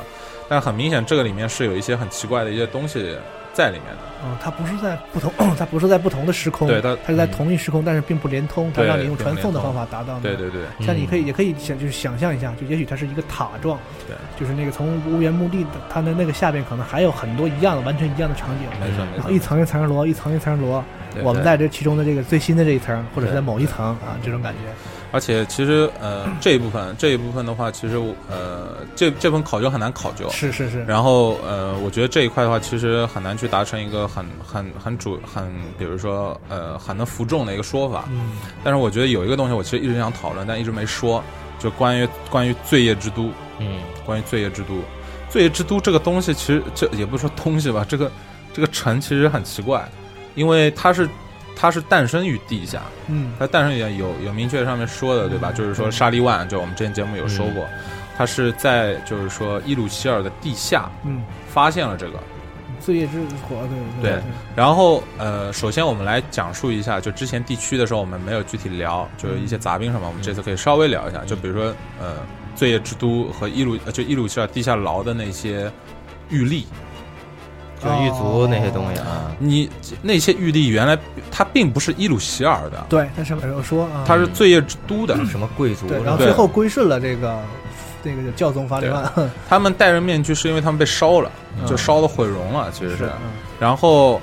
[0.49, 3.15] 但很明显，这个里面是有一些很奇怪的一些东西
[3.57, 3.97] 在里面的。
[4.23, 10.19] 嗯，它不是在不同， 它不是在不同的时空，对它它是在同一时空，但是并不连通，它让你用传送的方法达到。
[10.19, 20.83] 对对对，像你可以也可以想就是想象一下，就也许它是一个塔状，对，就是那个从无源墓地的它的那个下边可能还有很多一样的完全一样的场景，没错然后一层一层摞，一层一层摞，
[21.23, 24.59] 我们在这其中的这个最新的这一层，或者是在某一层啊，这种感觉。
[25.11, 30.29] 而且其实呃 这一部分这一部分的话，其实我呃这这份考究很难考究。
[30.29, 38.05] 是是是，然后呃，我觉得这一块的话，其实很难去达成一个很很很主很，比如说呃很能服众的一个说法。
[38.11, 38.31] 嗯。
[38.63, 41.23] 但是我觉得有一个东西，我其实一直想讨论，但一直没说，
[41.57, 43.79] 就关于关于罪业之都，嗯。
[44.05, 44.75] 关于罪业之都，
[45.29, 48.11] 罪业之都这个东西，其实这也不是说东西吧，这个
[48.53, 49.87] 这个城其实很奇怪，
[50.35, 51.09] 因为它是
[51.59, 53.33] 它是诞生于地下，嗯。
[53.39, 55.51] 它诞生于有有明确上面说的，对吧？
[55.51, 57.65] 就是说沙利万，就我们之前节目有说过，
[58.15, 62.19] 它是在就是说伊鲁希尔的地下嗯，发现了这个。
[62.79, 63.67] 罪业之火，
[64.01, 64.21] 对对。
[64.55, 72.15] 然后呃，首先我们来讲述一下，就之前地区的时候我们没有具体聊，就是一些杂兵什么，我们这次可以稍微聊一下，就比如说呃，
[72.55, 75.69] 罪业之都和伊鲁呃就伊鲁希尔地下牢的那些
[76.29, 76.63] 狱吏。
[77.83, 79.69] 就是狱卒那些东西啊，你
[80.01, 80.97] 那些玉帝原来
[81.31, 85.15] 他并不是伊鲁希尔的，对，他上面有说啊，他是罪业之都的。
[85.25, 85.87] 什么贵族？
[85.87, 87.39] 对，然后最后归顺了这个
[88.03, 89.11] 这个教宗法里曼，
[89.47, 91.67] 他们戴着面具是因为他们被烧了，嗯。
[91.67, 93.09] 就烧的毁容了，其实是。
[93.59, 94.21] 然后，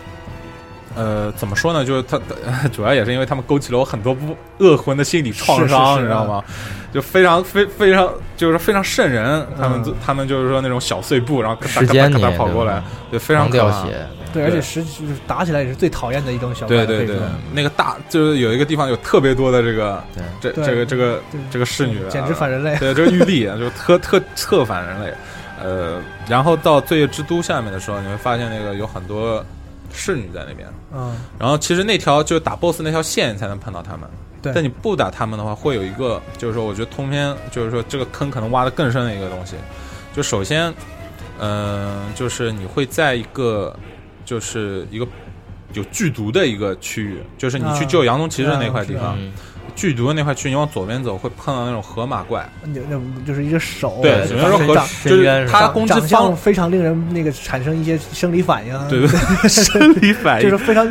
[0.95, 1.85] 呃，怎么说呢？
[1.85, 2.19] 就是他
[2.73, 6.45] 主要也是因为他们勾起了我很多不恶魂的心理创伤，是是是你知道吗？
[6.93, 20.03] 就非常非非常就是非常瘆人，他们、嗯他们就是说那种小碎步，然后咔时间嗒咔嗒咔你跑过来，对，非常掉血，对，而且对实就是打起来也是最讨厌的一种小对对对怪的配置，那个大就是有一个地方有特别多的这个
[20.41, 20.53] 对。
[20.53, 21.21] 这这个这个
[21.51, 22.77] 这个侍女啊，简直反人类。
[22.77, 25.13] 对，这个玉帝啊，就特特特反人类。
[25.63, 29.45] 呃，然后到罪业之都下面的时候，你会发现那个有很多
[29.95, 30.69] 侍女在那边。
[30.93, 34.03] 嗯，然后其实那条就是打 BOSS 那条线才能碰到他们。
[34.43, 39.55] 对但你不打他们的话，会有一个，就是说，我觉得通篇就是说这个坑可能挖的更深的一个东西。
[40.15, 40.71] 就首先，
[41.41, 43.75] 嗯、就是你会在一个
[44.27, 45.07] 就是一个
[45.73, 49.33] 有剧毒的一个区域，就是你去啊救洋葱骑士那块地啊方，嗯
[49.75, 59.09] 剧毒的那块区域，你往左边走会碰到那种河马怪，那那就是一只手，对，只能说和长就是它攻击方，非常令人那个产生一些生理反应，对对，
[59.49, 60.49] 生理反应。
[60.49, 60.87] 就是非常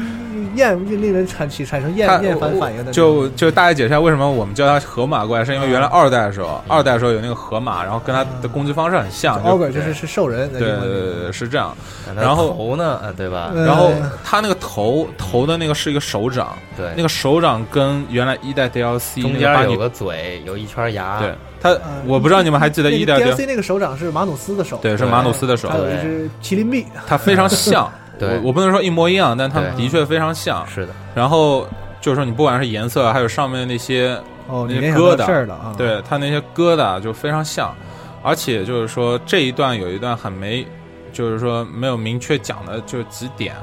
[0.55, 2.91] 厌令人产起产生厌厌烦反应的。
[2.91, 11.75] 就就大概解释一下为什么我们叫它河马怪，是因为原来二代的时候，二代的时候有那个河马，然后跟它的攻击方式很像，就 ogre 就是是兽人，对对对对是这样。
[12.15, 13.51] 然后头呢，对吧？
[13.55, 13.91] 然后
[14.23, 27.91] 它那个头头的那个是一个手掌，对，那个手掌跟原来一代 DLC 中间有个嘴，有一圈牙，对它呃，我不知道你们还记得一代 DLC 那个手掌是马努斯的手，对是马努斯的手还，有一只麒麟臂，它非常像。
[28.17, 30.65] 对我我不能说一模一样，但它们的确非常像。
[30.67, 31.67] 是的，然后
[32.01, 37.75] 就是说，你不管是颜色，还有上面那些哦，那些疙瘩了啊，对它那些疙瘩就非常像，
[38.21, 40.65] 而且就是说这一段有一段很没，
[41.11, 43.55] 就是说没有明确讲的就几点，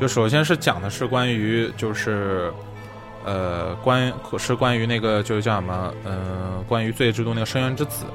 [0.00, 2.52] 就首先是讲的是关于就是。
[3.24, 5.92] 呃，关于是关于那个就是叫什么？
[6.02, 8.06] 呃，关于罪恶之都那个深渊之子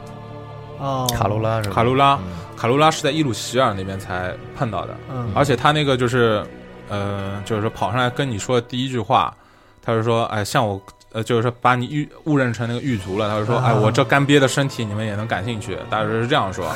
[0.84, 1.76] 哦，卡罗拉是吧？
[1.76, 6.46] 卡罗拉，嗯卡罗拉是在伊鲁希尔那边才碰到的，嗯，而且他那个就是，
[6.90, 9.34] 呃，就是说跑上来跟你说的第一句话，
[9.82, 10.82] 他就说，哎，像我，
[11.14, 16.70] 呃，就是说把你误误认成那个狱卒了，他就说，啊哎，我这干瘪的身体你们也能感兴趣，大致是这样说。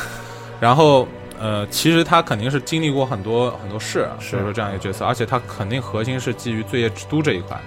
[0.60, 1.08] 然后，
[1.40, 7.60] 呃，其实他肯定是经历过很多很多事，所以说这样一个角色，而且他肯定核心是基于罪业之都这一块。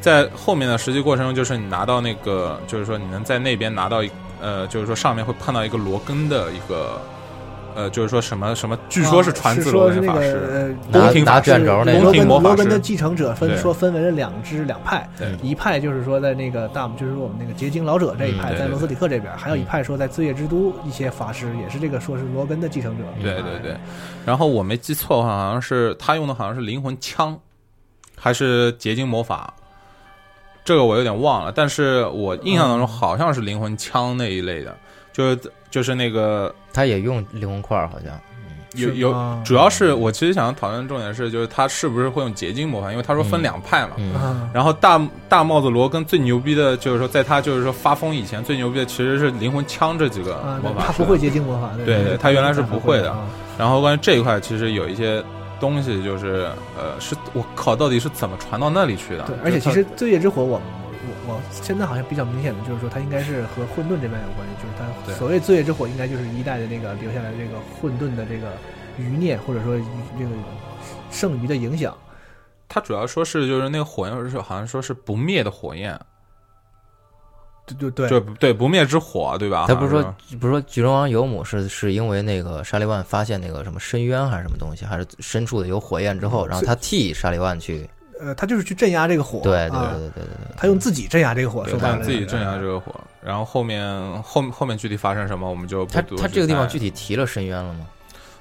[0.00, 4.10] 在后面的实际过程中，就是你拿到那个，就是说你能在那边拿到一，
[4.40, 7.00] 呃，就是说上面会碰到一个罗根的一个，
[7.74, 10.76] 呃，就是说什么什么，据说是传自罗啊是说是那根法师。
[10.90, 23.04] 宫廷法师卷轴那个宫廷罗根魔法师罗根的继承者分说分为了两支两派对，一派就是说在那个大，就是说我们那个结晶老者这一派，在罗斯里克这边，还有一派说在罪业之都一些法师也是这个说是罗根的继承者。
[23.22, 23.76] 对对对，
[24.24, 27.38] 然后我没记错的话，好像是他用的好像是灵魂枪，
[28.16, 29.54] 还是结晶魔法，
[30.64, 34.76] 这个我有点忘了，但是我印象当中好像是灵魂枪那一类的，
[35.12, 35.38] 就是
[35.70, 38.18] 就是那个他也用灵魂块儿，好像。
[38.74, 44.48] 有有，主要是我其实想讨论的重点是，就是他是不是会用结晶魔法，因为他说分两派嘛。
[44.54, 53.10] 然后大大帽子罗跟最牛逼的就是说，在他就是说发疯以前最牛逼的其实是灵魂枪这几个啊魔法师他不会结晶魔法，对对他原来是不会的。
[53.10, 53.26] 啊
[53.58, 55.20] 然后关于这一块，其实有一些
[55.60, 59.24] 东西，就是呃，是我靠，到底是怎么传到那里去的？
[59.24, 68.52] 对，而且其实罪业之火，我我我现在好像比较明显的就是说，它应该是和混沌这边有关系，就是它所谓罪业之火，应该就是一代的那个留下来这个混沌的这个
[68.98, 69.76] 余孽，或者说
[70.18, 70.30] 这个
[71.10, 71.94] 剩余的影响。
[72.68, 75.98] 它主要说是就是那个火焰是好像说是不灭的火焰，
[77.74, 78.08] 对对。
[78.08, 79.66] 对，就对不灭之火，对吧？
[79.68, 87.88] 他不是说不是说巨龙王尤姆是是因为那个沙利万发现那个什么深渊还是什么东西，还是深处的有火焰之后，然后他替沙利万去，
[88.20, 97.86] 呃，他就是去镇压这个火，对对啊对对对对，他用自己镇压这个火，对说白了他自己镇压这个火，然后后面后后面具体发生什么，我们就他他这个地方具体提了深渊了吗？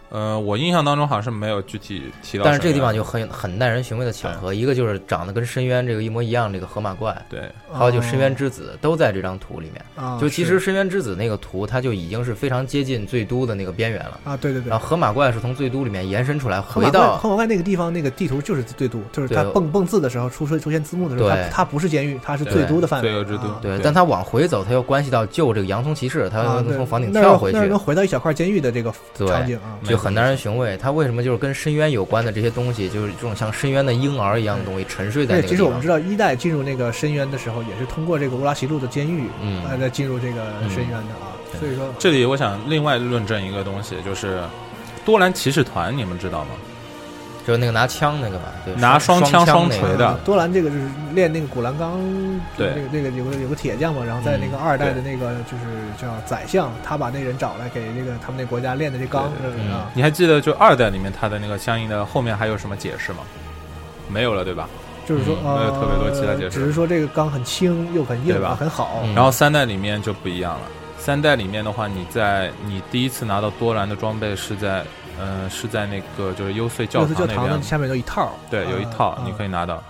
[0.10, 7.42] 呃，我印象当中好像是没有具体提到，但是这个地方就很很耐人寻味的巧合，一个就是长得跟深渊这个一模一样这个河马怪，对
[7.72, 9.86] 还有就深渊之子都在这张图里面。
[9.96, 14.20] 啊，就其实深渊之子那个图，它就已经是非常接近最都的那个边缘了。
[14.24, 14.80] 啊，对对对然。
[14.80, 23.10] 后河马怪是从最都里面延伸出来，河马怪回到河马怪那个地方，那个地图就是最都，就是对他蹦蹦字的时候出出出现字幕的时候，对它它不是监狱，它是最都的范围。
[23.10, 29.78] 罪恶之都啊对，但它往回走，它又关系到救这个洋葱骑士，他啊，对又能从房顶跳回去那儿能，回到一小块监狱的这个对场景啊。
[29.84, 30.78] 就很耐人寻味。
[30.78, 35.88] 他为什么就是跟深渊有关的这些东西，就是这种像深渊的婴儿一样的东西沉睡在那对，个其实我们知。
[35.88, 41.36] 道一代进入那个深渊的时候，也是通过这个乌拉齐路的监狱，嗯呃，再进入这个深渊的啊。
[41.52, 44.40] 对所以说，这里我想另外论证一个东西，就是
[45.04, 46.52] 多兰骑士团，你们知道吗？
[47.50, 50.06] 就是那个拿枪那个吧，对，拿双枪双锤的。
[50.06, 50.84] 啊多兰这个就是
[51.16, 52.00] 练那个古兰钢，
[52.56, 55.66] 对那个那个有个有个铁匠嘛，然后在那个嗯二代的那个就是
[56.00, 59.24] 叫宰相，他把那人找来给那个他们那国家练的这钢
[59.72, 63.20] 啊，你还记得就二代里面他的那个相应的后面还有什么解释吗？
[64.08, 64.70] 没有了，对吧？
[65.08, 65.58] 就是说嗯。
[65.58, 66.52] 没有呃，特别多其他解释。
[66.52, 68.50] 只是说这个钢很轻又很硬对吧？
[68.50, 69.02] 啊，很好。
[69.04, 69.16] 嗯。
[69.16, 70.62] 然后三代里面就不一样了。
[71.00, 74.84] 三代里面的话，你在你第一次拿到多兰的装备是在，
[75.20, 79.84] 呃，是在那个就是幽邃教堂那边，下面有一套，对，有一啊套啊你可以拿到。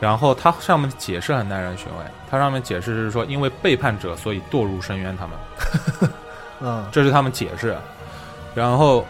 [0.00, 5.14] 然后它上面的解释很耐人寻味，它上面解释是说，因为背叛者，所以堕入深渊。
[5.16, 6.10] 他们
[6.60, 7.76] 嗯这是他们解释。
[8.54, 9.06] 然后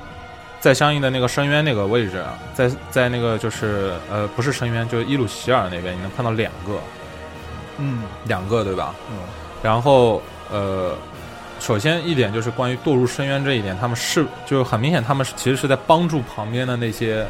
[0.58, 6.78] 在相应的那个深渊那个位置啊，在在那个就是呃不是深渊，就是伊鲁希尔那边，你能看到两个，
[7.78, 8.94] 嗯两个对吧？
[9.10, 9.18] 嗯
[9.62, 10.94] 然后呃，
[11.60, 17.24] 首先一点就是关于堕入深渊这一点，他们是就很明显，他们是其实是在帮助旁边的那些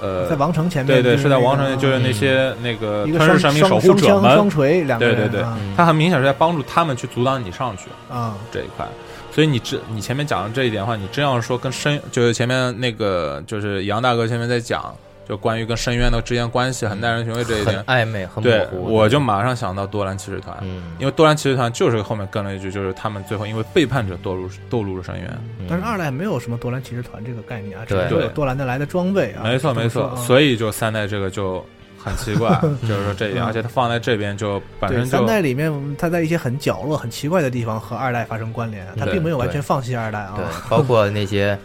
[0.00, 5.44] 呃，在王城前面对对，是在王城，就是那嗯些那个吞噬神明守护者们，锤两个对对对
[5.76, 8.86] 他很明显是在帮助他们去阻挡你上去啊，这一块。
[9.34, 14.94] 所以你这你前面讲的这一点的话，你真要说跟深，就是前面那个就是杨大哥前面在讲，
[15.32, 18.82] 就关于跟深渊的之间关系很耐人寻味这一点，暧昧，很模对，糊。
[18.82, 25.38] 我就马上想到多兰骑士团，嗯，因为多兰骑士团就是后面跟了一句，就是他们最后因为背叛者堕入堕入了深渊。
[25.58, 25.64] 嗯。
[25.70, 31.64] 但是二代没有什么多兰骑士团这个概念啊，只有多兰的来的装备啊，没错没错，所以就三代这个就
[31.96, 32.50] 很奇怪，
[32.86, 33.46] 就是说这一点，嗯。
[33.46, 40.34] 而且它放在这边就本身就三代里面，它在一些很角落、很奇怪的地方和二代发生关联，它并没有完全放弃二代啊。
[40.36, 41.58] 对，包括那些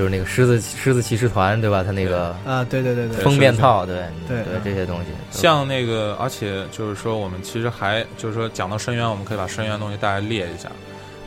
[0.00, 1.84] 就是那个狮子狮子骑士团，对吧？
[1.84, 3.96] 他那个啊，对对对对，封面套，对
[4.26, 10.72] 对对这些东西，像那个，而且就是说，我们其实还就是说，讲到深渊，我们可以把深渊的东西大概列一下。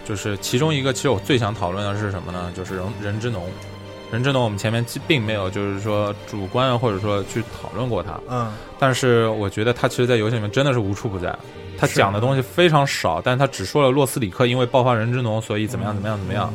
[0.05, 2.51] 就是其中一个，其实我最想讨论的是什么呢？
[2.57, 3.47] 就是人人之农。
[4.11, 11.31] 人之农，我们前面既并没有就是说主观或者说去讨论过它，嗯，但是我觉得它其实，在游戏里面真的是无处不在。
[11.77, 16.51] 他讲的东西非常少，但他只说了洛斯里克因为爆发人之农，所以怎么样怎么样怎么样。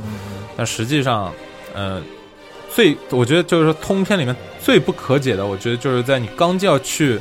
[0.57, 1.33] 但实际上，
[1.79, 2.03] 呃，
[2.75, 7.21] 最我觉得就是说通篇里面最不可解的，我觉得就是在你刚就要去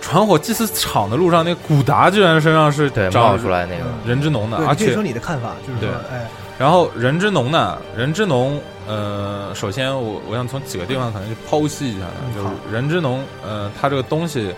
[0.00, 6.26] 传火祭祀场的路上，那个古达居然身上是冒出来那个，人之农的，而且说你的看法，就是说，对哎，
[6.58, 8.58] 然后人之农呢，人之农，
[8.88, 14.54] 呃，首先我我想从几个地方可能去剖析一下呢，就是人之农，呃，它这个东西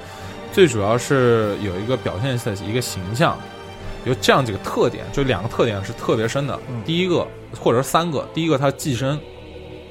[0.52, 3.36] 最主要是有一个表现的一个形象，
[4.08, 6.58] 有这样几个特点，就两个特点是特别深的。
[6.68, 7.26] 嗯第一个
[7.60, 9.20] 或者是三个，第一个它寄生，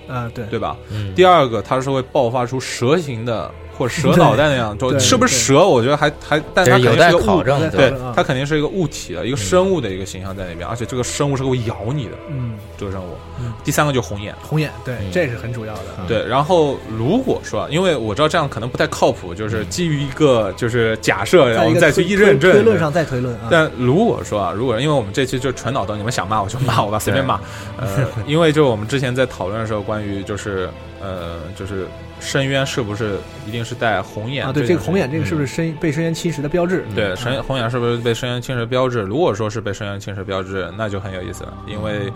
[0.08, 0.76] 啊，对，对吧？
[0.92, 5.66] 嗯，第二个它是会爆发出蛇形的或者蛇脑袋那样，就是不是蛇？
[5.68, 7.38] 我觉得还还，但它肯定是有待定是个物。
[7.38, 13.54] 考证的，对它肯定是一个物体的一个生物的一个形象在那边，而且这个生物是会咬你的，嗯，这个生物嗯。
[13.64, 15.82] 第三个就是红眼，红眼，对，嗯这是很主要的。
[16.08, 16.26] 对。
[16.26, 23.48] 然后如果说，因为我知道这样可能不太靠谱，就是基于一个就是假设，然后再去推一认证推推论上再推论啊。
[23.52, 27.40] 但如果说啊，如果因为我们这期就纯脑洞，你们想骂我就骂我吧，随便骂。
[27.78, 30.70] 呃， 因为就我们之前在讨论的时候，关于就是
[31.02, 31.88] 呃，就是
[32.20, 33.18] 深渊是不是
[33.48, 36.86] 一定是带红眼啊，对，这个红眼这个嗯是不是深被深渊侵蚀的标志？
[36.96, 39.02] 对，深红眼是不是被深渊侵蚀标志？
[39.02, 42.12] 如果说是被深渊侵蚀标志，那就很有意思了，因为，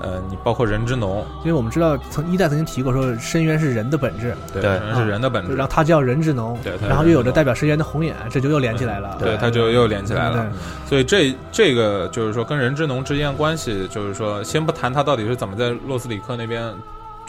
[0.00, 4.62] 呃，你包括人之农，因为我们知道曾一代曾经提过说深渊是人的本质，对，
[4.94, 9.16] 是人的本质，然后它叫人之农，对然后又有着代表深渊的红眼，这就又连起来了。
[9.18, 10.52] 对，它就又连起来对了。
[10.88, 16.72] 所以这这个就是说跟人之农之间的关系，就是说先不谈它到底是怎么在洛斯里克那边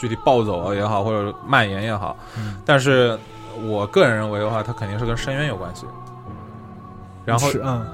[0.02, 3.16] 具体暴走也好，或者蔓延也好，嗯但是
[3.64, 5.86] 我个人认为的话，它肯定是跟深渊有关系。
[7.24, 7.86] 然后嗯，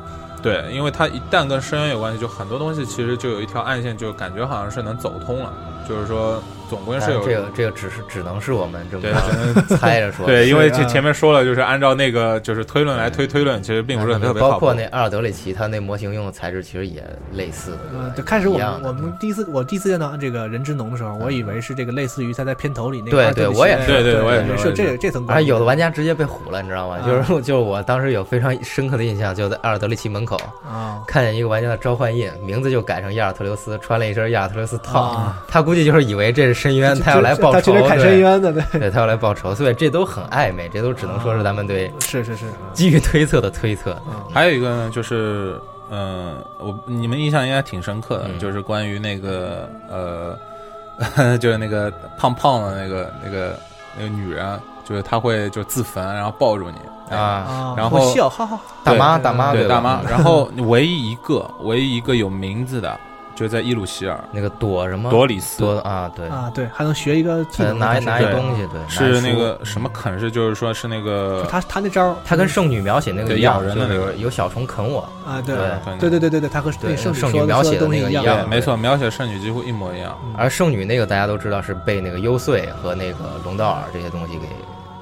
[0.42, 5.52] 对，因为它一旦跟深渊有关系，就很多东西其实就有一条暗线，就感觉好像是能走通了。
[5.86, 9.08] 就是说，总归是有这个这个只是只能是我们这么
[9.76, 14.40] 猜着说，对，因为前前面说了，就是按照那个就是推论来推推论，其实并不是很特别。
[14.40, 17.02] 包括那阿尔德里奇，他那模型用的材质其实也
[17.32, 17.78] 类似的。
[17.94, 23.86] 呃，对，开始我们我们第一次我第一次见到这个人之农的时候，我以为是这个类似于他在片头里那个对对我也是。
[23.86, 25.44] 对对对我也是这这层关系。
[25.44, 26.98] 而有的玩家直接被唬了，你知道吗？
[27.02, 27.06] 啊。
[27.06, 31.00] 就是就是我当时有非常深刻的印象，就在阿尔德里奇门口啊。
[31.06, 35.44] 看见一个玩家的召唤印，名字就改成亚尔特留斯，穿了一身亚尔特留斯套，啊。
[35.48, 43.96] 他估计就是以为这是深渊，他要来报仇，他其实砍深渊的，对，对，他要来报仇，所以这都很暧昧，这都只能说是咱们对是是是，基于推测的推测。
[44.34, 45.58] 还有一个呢，就是
[45.90, 48.38] 嗯、呃我你们印象应该挺深刻的，嗯。
[48.38, 53.58] 就是关于那个呃， 就是那个胖胖的那个那个
[53.96, 63.00] 那个女人，就是她会就自焚，然后抱住你啊，然后笑，哈哈，大妈大妈对大妈， 然后唯一一个唯一一个有名字的，
[63.38, 64.18] 就在伊鲁希尔。
[64.32, 65.10] 那个朵什么？
[65.10, 75.56] 朵里斯，朵啊，对，啊，对，还能学一个技他能，拿拿一东西，对，是那个什么啃是，就是说是那个他他那招他跟圣女描写那个一样，咬人的有小虫啃我，啊，对。
[75.56, 75.98] 对。
[75.98, 80.16] 对对对对对，他和对圣圣女描写的那个一样，没错，描写圣女几乎一模一样。
[80.36, 84.46] 而圣女那个大家都知道是被那个幽邃和那个龙道尔这些东西给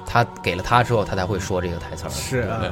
[0.05, 2.09] 他给了他之后，他才会说这个台词儿。
[2.09, 2.57] 是啊。
[2.59, 2.69] 对，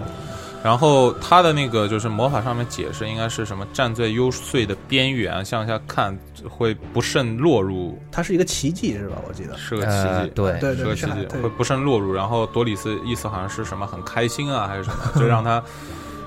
[0.65, 6.17] 然后他的那个就是魔法上面解释应该是什么，站在幽邃的边缘向下看，
[6.49, 9.17] 会不慎落入，它是一个奇迹是吧？
[9.27, 10.07] 我记得是个奇迹。
[10.07, 12.11] 呃对对是个奇迹会不慎落入。
[12.11, 15.61] 然后多里斯意思好像是什么很开心啊，还是什么，就让他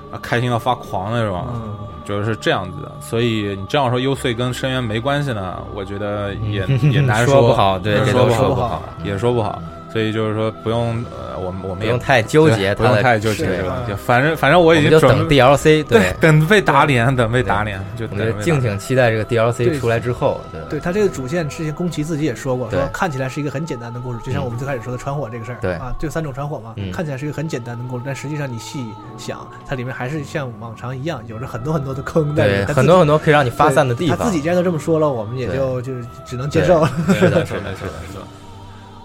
[0.09, 2.89] 啊开心到发狂那种，嗯就是这样子的。
[3.01, 9.61] 所以你这样说幽邃跟深渊没关系呢，我觉得也嗯 也难说不好对也这说不好，都说不好也说不好。
[9.91, 13.93] 所以就是说不用呃，我们我们也不用太纠结不用太纠结对这个问题。
[14.05, 18.45] 反正反正我我已经准们就等 DLC，对， 等被打脸，等被打脸，就我们等被打脸。
[18.45, 20.61] 敬请期待这个 DLC 对出来之后，对。
[20.69, 22.79] 对他这个主线，之前宫崎自己也说过，对。
[22.79, 24.45] 说看起来是一个很简单的故事，就像嗯。
[24.45, 25.73] 我们最开始说的传火这个事儿，对。
[25.73, 28.85] 啊，就三种传火嘛，嗯看起来是一个很简单的故事，但实际上你细
[29.17, 34.17] 想，它里面还是像往常一样，有着很多很多的坑在里对面，他自己很多很多可以让你发散的地方。
[34.17, 36.91] 他自己既然都这么说了，我们也就就就只能接受了。
[37.15, 38.21] 是的，是的 是的，是的。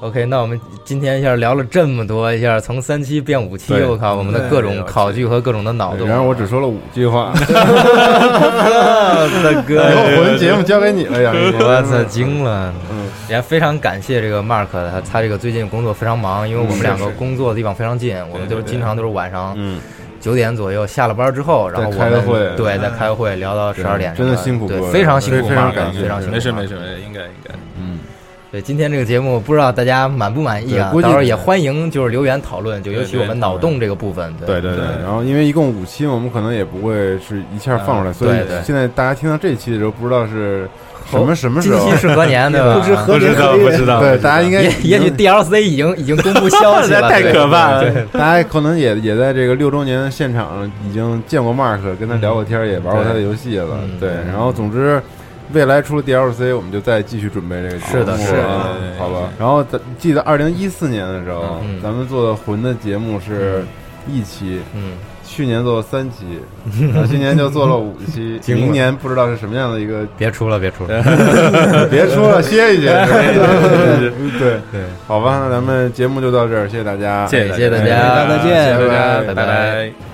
[0.04, 6.06] OK，那我们今天一下聊了这么多，一下从三期变五期，我靠，我们的各种考据和各种的脑洞。
[6.06, 7.40] 然后我只说了五句话， 大
[9.66, 11.32] 哥，以后魂节目交给你了呀！
[11.34, 12.70] 我操，惊了！
[12.92, 19.80] 嗯，也非常感谢这个 Mark，他他这个最近工作非常忙，因为我们两个工作的地方非常近，我们都经常都是晚上嗯，
[20.20, 22.54] 九点左右下了班之后，然后我们再开个会。
[22.58, 26.02] 对，再开个会聊到十二点真的辛苦对非常辛苦非常 Mark，感谢。
[26.02, 26.74] 非常辛苦，没事没事。
[26.74, 27.54] 没事，应该应该。
[28.54, 30.90] 嗯，对，今天这个节目不知道大家满不满意啊？
[30.90, 34.84] 对估计到时候也欢迎就是留言讨论，就尤其我们脑洞这个部分，对对对。
[35.02, 40.68] 然后因为一共五期，我们可能也不会是一下放出来，嗯所以现在大家听到这期的时候，不知道是
[41.10, 41.96] 什么什么时候今期。
[42.00, 42.74] 是何年对吧？
[42.78, 44.00] 不知何不知道，不知道。
[44.00, 53.66] 对，大家应该也也许 DLC 已经已经公布消息了， 太可怕了对大家可能也也在这个六周年现场已经见过 Mark，跟他聊过天，也玩过他的游戏了。
[53.82, 55.02] 嗯对，然后总之，
[55.54, 57.90] 未来出了 DLC，我们就再继续准备这个节目。
[57.90, 58.18] 是的。
[58.18, 58.48] 是的
[58.98, 59.30] 好吧。
[59.38, 63.64] 然后咱记得二零一四年的时候嗯，咱们做的魂的节目是
[64.06, 64.92] 一期，嗯，
[65.24, 66.24] 去年做了三期，
[66.92, 71.02] 然后今年就做了五期，明年不知道是什么样的一个，别出了，别出了，
[71.90, 72.88] 别出了，歇一歇。
[74.00, 74.10] 对。
[74.38, 74.60] 对。
[74.72, 77.84] 对，好吧，那咱们节目就到这儿，谢谢大家，谢谢大家。
[77.84, 78.44] 大大家。
[78.44, 79.20] 家，再见拜拜。
[79.22, 80.13] 拜拜拜。